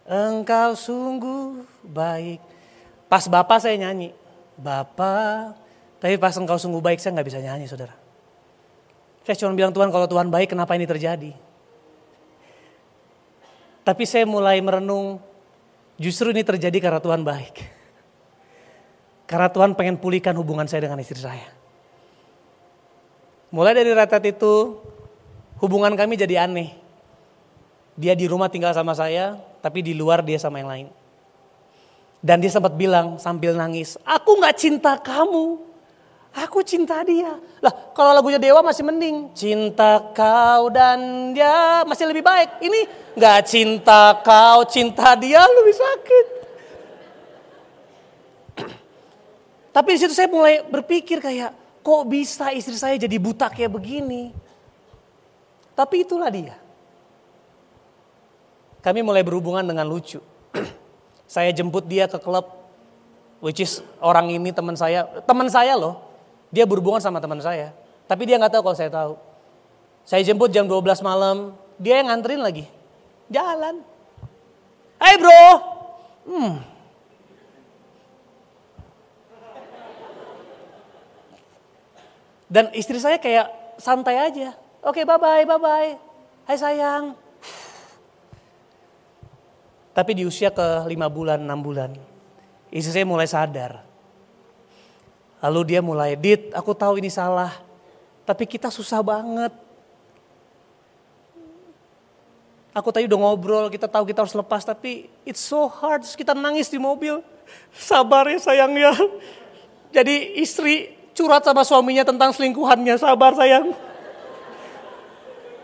engkau 0.06 0.78
sungguh 0.78 1.66
baik. 1.82 2.40
Pas 3.06 3.26
Bapak 3.26 3.62
saya 3.62 3.78
nyanyi, 3.78 4.10
Bapak, 4.58 5.54
tapi 6.02 6.18
pas 6.18 6.34
engkau 6.34 6.58
sungguh 6.58 6.82
baik 6.82 6.98
saya 6.98 7.14
nggak 7.14 7.28
bisa 7.28 7.38
nyanyi 7.42 7.66
saudara. 7.70 7.94
Saya 9.26 9.34
cuma 9.42 9.58
bilang 9.58 9.74
Tuhan 9.74 9.90
kalau 9.90 10.06
Tuhan 10.06 10.30
baik 10.30 10.54
kenapa 10.54 10.78
ini 10.78 10.86
terjadi? 10.86 11.34
Tapi 13.86 14.02
saya 14.02 14.26
mulai 14.26 14.58
merenung 14.58 15.22
justru 15.98 16.30
ini 16.34 16.42
terjadi 16.42 16.78
karena 16.78 16.98
Tuhan 17.02 17.22
baik. 17.22 17.54
Karena 19.26 19.50
Tuhan 19.50 19.74
pengen 19.74 19.98
pulihkan 19.98 20.34
hubungan 20.38 20.70
saya 20.70 20.86
dengan 20.86 21.02
istri 21.02 21.18
saya. 21.18 21.50
Mulai 23.50 23.74
dari 23.78 23.90
retet 23.94 24.38
itu 24.38 24.78
hubungan 25.58 25.94
kami 25.94 26.14
jadi 26.14 26.46
aneh. 26.46 26.74
Dia 27.98 28.14
di 28.14 28.30
rumah 28.30 28.46
tinggal 28.46 28.74
sama 28.74 28.94
saya, 28.94 29.38
tapi 29.66 29.82
di 29.82 29.98
luar 29.98 30.22
dia 30.22 30.38
sama 30.38 30.62
yang 30.62 30.70
lain. 30.70 30.88
Dan 32.22 32.38
dia 32.38 32.54
sempat 32.54 32.78
bilang 32.78 33.18
sambil 33.18 33.58
nangis, 33.58 33.98
aku 34.06 34.38
gak 34.38 34.54
cinta 34.54 34.94
kamu. 34.94 35.58
Aku 36.36 36.62
cinta 36.62 37.02
dia. 37.02 37.34
Lah 37.64 37.74
kalau 37.96 38.14
lagunya 38.14 38.38
Dewa 38.38 38.62
masih 38.62 38.86
mending. 38.86 39.34
Cinta 39.34 39.98
kau 40.14 40.70
dan 40.70 41.32
dia 41.34 41.82
masih 41.82 42.06
lebih 42.06 42.22
baik. 42.22 42.62
Ini 42.62 42.80
gak 43.18 43.40
cinta 43.50 44.14
kau, 44.22 44.62
cinta 44.70 45.18
dia 45.18 45.42
lebih 45.42 45.74
sakit. 45.74 46.26
Tapi 49.74 49.88
di 49.96 49.98
situ 49.98 50.14
saya 50.14 50.28
mulai 50.30 50.62
berpikir 50.62 51.18
kayak, 51.24 51.82
kok 51.82 52.02
bisa 52.06 52.54
istri 52.54 52.76
saya 52.78 52.94
jadi 53.00 53.16
buta 53.18 53.50
kayak 53.50 53.72
begini? 53.72 54.30
Tapi 55.72 56.04
itulah 56.04 56.28
dia. 56.28 56.65
Kami 58.86 59.02
mulai 59.02 59.26
berhubungan 59.26 59.66
dengan 59.66 59.82
lucu. 59.82 60.22
saya 61.34 61.50
jemput 61.50 61.90
dia 61.90 62.06
ke 62.06 62.22
klub, 62.22 62.46
which 63.42 63.58
is 63.58 63.82
orang 63.98 64.30
ini 64.30 64.54
teman 64.54 64.78
saya, 64.78 65.10
teman 65.26 65.50
saya 65.50 65.74
loh 65.74 66.06
dia 66.54 66.62
berhubungan 66.62 67.02
sama 67.02 67.18
teman 67.18 67.42
saya. 67.42 67.74
Tapi 68.06 68.22
dia 68.30 68.38
nggak 68.38 68.54
tahu 68.54 68.62
kalau 68.70 68.78
saya 68.78 68.86
tahu. 68.86 69.18
Saya 70.06 70.22
jemput 70.22 70.54
jam 70.54 70.70
12 70.70 71.02
malam, 71.02 71.58
dia 71.82 71.98
yang 71.98 72.14
nganterin 72.14 72.38
lagi. 72.38 72.70
Jalan. 73.26 73.82
Hai 75.02 75.14
bro. 75.18 75.42
Hmm. 76.30 76.54
Dan 82.46 82.70
istri 82.78 83.02
saya 83.02 83.18
kayak 83.18 83.50
santai 83.82 84.30
aja. 84.30 84.54
Oke 84.86 85.02
bye 85.02 85.18
bye 85.18 85.42
bye 85.42 85.58
bye. 85.58 85.98
Hai 86.46 86.54
sayang. 86.54 87.25
Tapi 89.96 90.12
di 90.12 90.28
usia 90.28 90.52
ke 90.52 90.84
5 90.84 90.92
bulan, 91.08 91.40
6 91.40 91.56
bulan. 91.64 91.90
Istri 92.68 92.92
saya 92.92 93.06
mulai 93.08 93.24
sadar 93.24 93.86
Lalu 95.46 95.60
dia 95.76 95.80
mulai, 95.84 96.16
Dit, 96.16 96.50
aku 96.56 96.72
tahu 96.72 96.98
ini 96.98 97.12
salah. 97.12 97.52
Tapi 98.24 98.48
kita 98.48 98.72
susah 98.72 99.04
banget. 99.04 99.52
Aku 102.76 102.92
tadi 102.92 103.08
udah 103.08 103.20
ngobrol, 103.20 103.72
kita 103.72 103.88
tahu 103.88 104.04
kita 104.04 104.26
harus 104.26 104.36
lepas, 104.36 104.60
tapi 104.66 105.08
it's 105.24 105.40
so 105.40 105.70
hard. 105.70 106.04
Terus 106.04 106.16
kita 106.16 106.36
nangis 106.36 106.68
di 106.68 106.76
mobil. 106.76 107.22
Sabar 107.72 108.26
ya 108.28 108.42
sayang 108.42 108.74
ya. 108.74 108.92
Jadi 109.94 110.42
istri 110.42 110.92
curhat 111.14 111.46
sama 111.46 111.62
suaminya 111.62 112.04
tentang 112.04 112.34
selingkuhannya. 112.34 112.98
Sabar 112.98 113.32
sayang. 113.38 113.72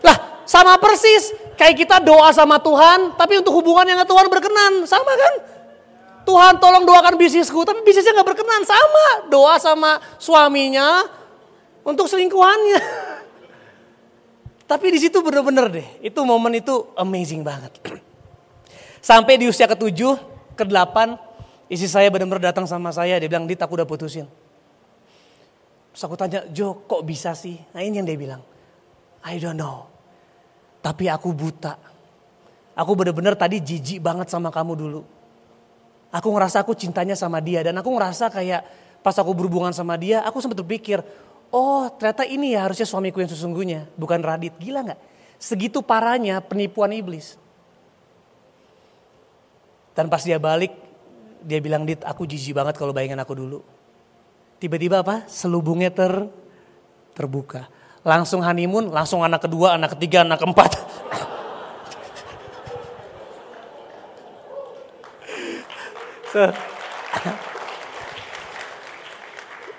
Lah 0.01 0.17
sama 0.47 0.79
persis. 0.79 1.35
Kayak 1.53 1.75
kita 1.85 1.97
doa 2.01 2.33
sama 2.33 2.57
Tuhan, 2.57 3.13
tapi 3.13 3.37
untuk 3.37 3.53
hubungan 3.53 3.85
yang 3.85 4.01
Tuhan 4.01 4.25
berkenan. 4.27 4.89
Sama 4.89 5.13
kan? 5.13 5.33
Tuhan 6.23 6.53
tolong 6.57 6.87
doakan 6.87 7.19
bisnisku, 7.19 7.61
tapi 7.67 7.83
bisnisnya 7.83 8.15
nggak 8.15 8.29
berkenan. 8.33 8.61
Sama, 8.65 9.29
doa 9.29 9.55
sama 9.59 10.01
suaminya 10.17 11.05
untuk 11.85 12.09
selingkuhannya. 12.09 12.79
tapi 14.71 14.85
di 14.95 14.99
situ 15.03 15.19
bener-bener 15.19 15.69
deh, 15.69 15.87
itu 16.01 16.19
momen 16.23 16.57
itu 16.57 16.89
amazing 16.97 17.43
banget. 17.45 17.75
Sampai 19.03 19.35
di 19.35 19.51
usia 19.51 19.67
ketujuh, 19.67 20.15
ke 20.55 20.63
delapan, 20.63 21.19
isi 21.67 21.89
saya 21.89 22.07
benar-benar 22.07 22.53
datang 22.53 22.65
sama 22.65 22.89
saya, 22.95 23.19
dia 23.19 23.29
bilang, 23.29 23.45
Dit 23.45 23.59
aku 23.59 23.75
udah 23.75 23.85
putusin. 23.85 24.25
Terus 25.93 26.01
aku 26.09 26.15
tanya, 26.17 26.47
Jo 26.49 26.81
kok 26.89 27.05
bisa 27.05 27.37
sih? 27.37 27.59
Nah 27.75 27.85
ini 27.85 28.01
yang 28.01 28.07
dia 28.07 28.17
bilang, 28.17 28.41
I 29.21 29.37
don't 29.37 29.59
know. 29.59 29.92
Tapi 30.83 31.07
aku 31.07 31.31
buta. 31.31 31.79
Aku 32.75 32.91
bener-bener 32.93 33.39
tadi 33.39 33.63
jijik 33.63 34.03
banget 34.03 34.27
sama 34.27 34.51
kamu 34.51 34.75
dulu. 34.75 35.01
Aku 36.11 36.29
ngerasa 36.29 36.61
aku 36.61 36.75
cintanya 36.75 37.15
sama 37.15 37.39
dia 37.39 37.63
dan 37.63 37.79
aku 37.79 37.89
ngerasa 37.89 38.29
kayak 38.29 38.61
pas 39.01 39.15
aku 39.17 39.31
berhubungan 39.33 39.71
sama 39.73 39.97
dia, 39.97 40.21
aku 40.21 40.39
sempat 40.39 40.61
berpikir, 40.61 41.01
oh 41.49 41.89
ternyata 41.97 42.23
ini 42.23 42.53
ya 42.53 42.67
harusnya 42.67 42.85
suamiku 42.85 43.19
yang 43.19 43.31
sesungguhnya, 43.31 43.89
bukan 43.97 44.21
Radit. 44.21 44.53
Gila 44.59 44.79
nggak? 44.85 44.99
Segitu 45.41 45.83
parahnya 45.83 46.39
penipuan 46.39 46.93
iblis. 46.95 47.35
Dan 49.93 50.09
pas 50.09 50.23
dia 50.23 50.39
balik, 50.41 50.73
dia 51.43 51.59
bilang, 51.59 51.85
Dit 51.85 52.01
aku 52.01 52.25
jijik 52.25 52.55
banget 52.57 52.79
kalau 52.79 52.95
bayangin 52.95 53.19
aku 53.19 53.35
dulu. 53.37 53.59
Tiba-tiba 54.57 55.03
apa? 55.03 55.27
Selubungnya 55.27 55.91
ter 55.91 56.31
terbuka. 57.13 57.67
Langsung 58.03 58.43
honeymoon, 58.43 58.91
langsung 58.91 59.23
anak 59.23 59.47
kedua, 59.47 59.79
anak 59.79 59.95
ketiga, 59.95 60.27
anak 60.27 60.43
keempat. 60.43 60.71
So, 66.33 66.41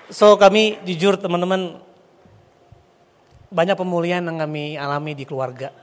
so 0.07 0.25
kami 0.39 0.79
jujur 0.87 1.19
teman-teman 1.19 1.83
banyak 3.51 3.75
pemulihan 3.75 4.23
yang 4.23 4.39
kami 4.39 4.79
alami 4.79 5.13
di 5.13 5.27
keluarga. 5.27 5.75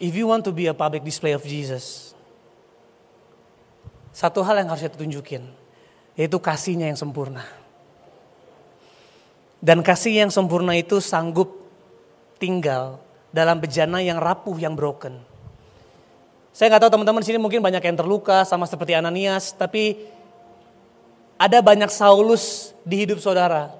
If 0.00 0.16
you 0.16 0.26
want 0.26 0.48
to 0.48 0.52
be 0.52 0.64
a 0.66 0.74
public 0.74 1.04
display 1.04 1.36
of 1.36 1.44
Jesus, 1.44 2.16
satu 4.16 4.40
hal 4.40 4.64
yang 4.64 4.72
harus 4.72 4.80
kita 4.80 4.96
tunjukin, 4.96 5.44
yaitu 6.16 6.40
kasihnya 6.40 6.88
yang 6.88 6.96
sempurna. 6.96 7.44
Dan 9.64 9.80
kasih 9.80 10.20
yang 10.20 10.28
sempurna 10.28 10.76
itu 10.76 11.00
sanggup 11.00 11.64
tinggal 12.36 13.00
dalam 13.32 13.56
bejana 13.56 14.04
yang 14.04 14.20
rapuh, 14.20 14.60
yang 14.60 14.76
broken. 14.76 15.24
Saya 16.52 16.68
nggak 16.68 16.84
tahu 16.84 16.92
teman-teman 17.00 17.24
sini 17.24 17.40
mungkin 17.40 17.64
banyak 17.64 17.80
yang 17.80 17.96
terluka 17.96 18.44
sama 18.44 18.68
seperti 18.68 18.92
Ananias, 18.92 19.56
tapi 19.56 20.04
ada 21.40 21.64
banyak 21.64 21.88
Saulus 21.88 22.76
di 22.84 23.08
hidup 23.08 23.24
saudara 23.24 23.72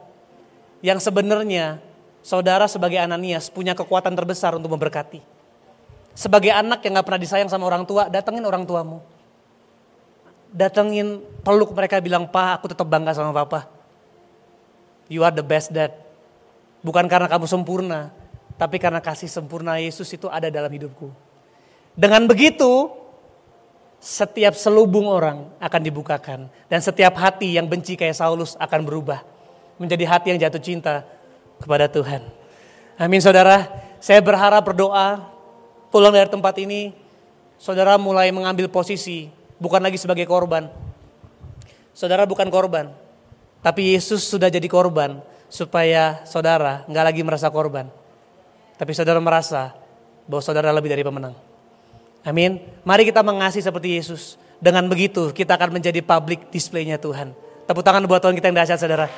yang 0.81 0.97
sebenarnya 0.97 1.85
saudara 2.25 2.65
sebagai 2.65 2.97
Ananias 2.97 3.53
punya 3.53 3.77
kekuatan 3.77 4.17
terbesar 4.17 4.57
untuk 4.57 4.73
memberkati. 4.73 5.21
Sebagai 6.17 6.49
anak 6.49 6.81
yang 6.81 6.97
nggak 6.97 7.07
pernah 7.13 7.21
disayang 7.21 7.53
sama 7.53 7.69
orang 7.69 7.85
tua, 7.85 8.09
datengin 8.09 8.49
orang 8.49 8.65
tuamu. 8.65 9.05
Datengin 10.49 11.21
peluk 11.45 11.77
mereka 11.77 12.01
bilang, 12.01 12.25
"Pa, 12.25 12.57
aku 12.57 12.73
tetap 12.73 12.89
bangga 12.89 13.13
sama 13.13 13.37
papa." 13.37 13.74
You 15.09 15.25
are 15.25 15.35
the 15.35 15.45
best 15.45 15.71
dad. 15.75 15.93
Bukan 16.85 17.09
karena 17.09 17.29
kamu 17.29 17.49
sempurna, 17.49 18.13
tapi 18.61 18.77
karena 18.77 19.01
kasih 19.01 19.29
sempurna 19.29 19.81
Yesus 19.81 20.09
itu 20.13 20.29
ada 20.29 20.53
dalam 20.53 20.69
hidupku. 20.69 21.09
Dengan 21.97 22.27
begitu, 22.29 22.91
setiap 24.05 24.53
selubung 24.53 25.09
orang 25.09 25.49
akan 25.57 25.81
dibukakan. 25.81 26.53
Dan 26.69 26.81
setiap 26.85 27.17
hati 27.17 27.57
yang 27.57 27.65
benci 27.65 27.97
kayak 27.97 28.13
Saulus 28.13 28.53
akan 28.61 28.85
berubah. 28.85 29.25
Menjadi 29.81 30.05
hati 30.05 30.27
yang 30.35 30.39
jatuh 30.39 30.61
cinta 30.61 31.09
kepada 31.57 31.89
Tuhan. 31.89 32.21
Amin 33.01 33.19
saudara. 33.25 33.65
Saya 33.99 34.21
berharap 34.21 34.61
berdoa 34.61 35.25
pulang 35.89 36.13
dari 36.13 36.29
tempat 36.29 36.55
ini. 36.61 36.93
Saudara 37.57 37.97
mulai 37.97 38.29
mengambil 38.29 38.69
posisi. 38.69 39.33
Bukan 39.57 39.81
lagi 39.81 39.97
sebagai 39.97 40.29
korban. 40.29 40.69
Saudara 41.97 42.29
bukan 42.29 42.51
korban. 42.53 42.93
Tapi 43.65 43.97
Yesus 43.97 44.29
sudah 44.29 44.53
jadi 44.53 44.69
korban. 44.69 45.25
Supaya 45.49 46.21
saudara 46.29 46.85
nggak 46.85 47.05
lagi 47.09 47.21
merasa 47.25 47.49
korban. 47.49 47.89
Tapi 48.77 48.93
saudara 48.93 49.23
merasa 49.23 49.73
bahwa 50.29 50.43
saudara 50.45 50.69
lebih 50.75 50.93
dari 50.93 51.01
pemenang. 51.01 51.33
Amin. 52.27 52.61
Mari 52.85 53.09
kita 53.09 53.25
mengasihi 53.25 53.65
seperti 53.65 53.97
Yesus. 53.97 54.37
Dengan 54.61 54.85
begitu 54.89 55.33
kita 55.33 55.57
akan 55.57 55.81
menjadi 55.81 56.01
public 56.05 56.53
display-nya 56.53 57.01
Tuhan. 57.01 57.33
Tepuk 57.65 57.81
tangan 57.81 58.05
buat 58.05 58.21
Tuhan 58.21 58.37
kita 58.37 58.53
yang 58.53 58.59
dahsyat 58.61 58.81
saudara. 58.81 59.09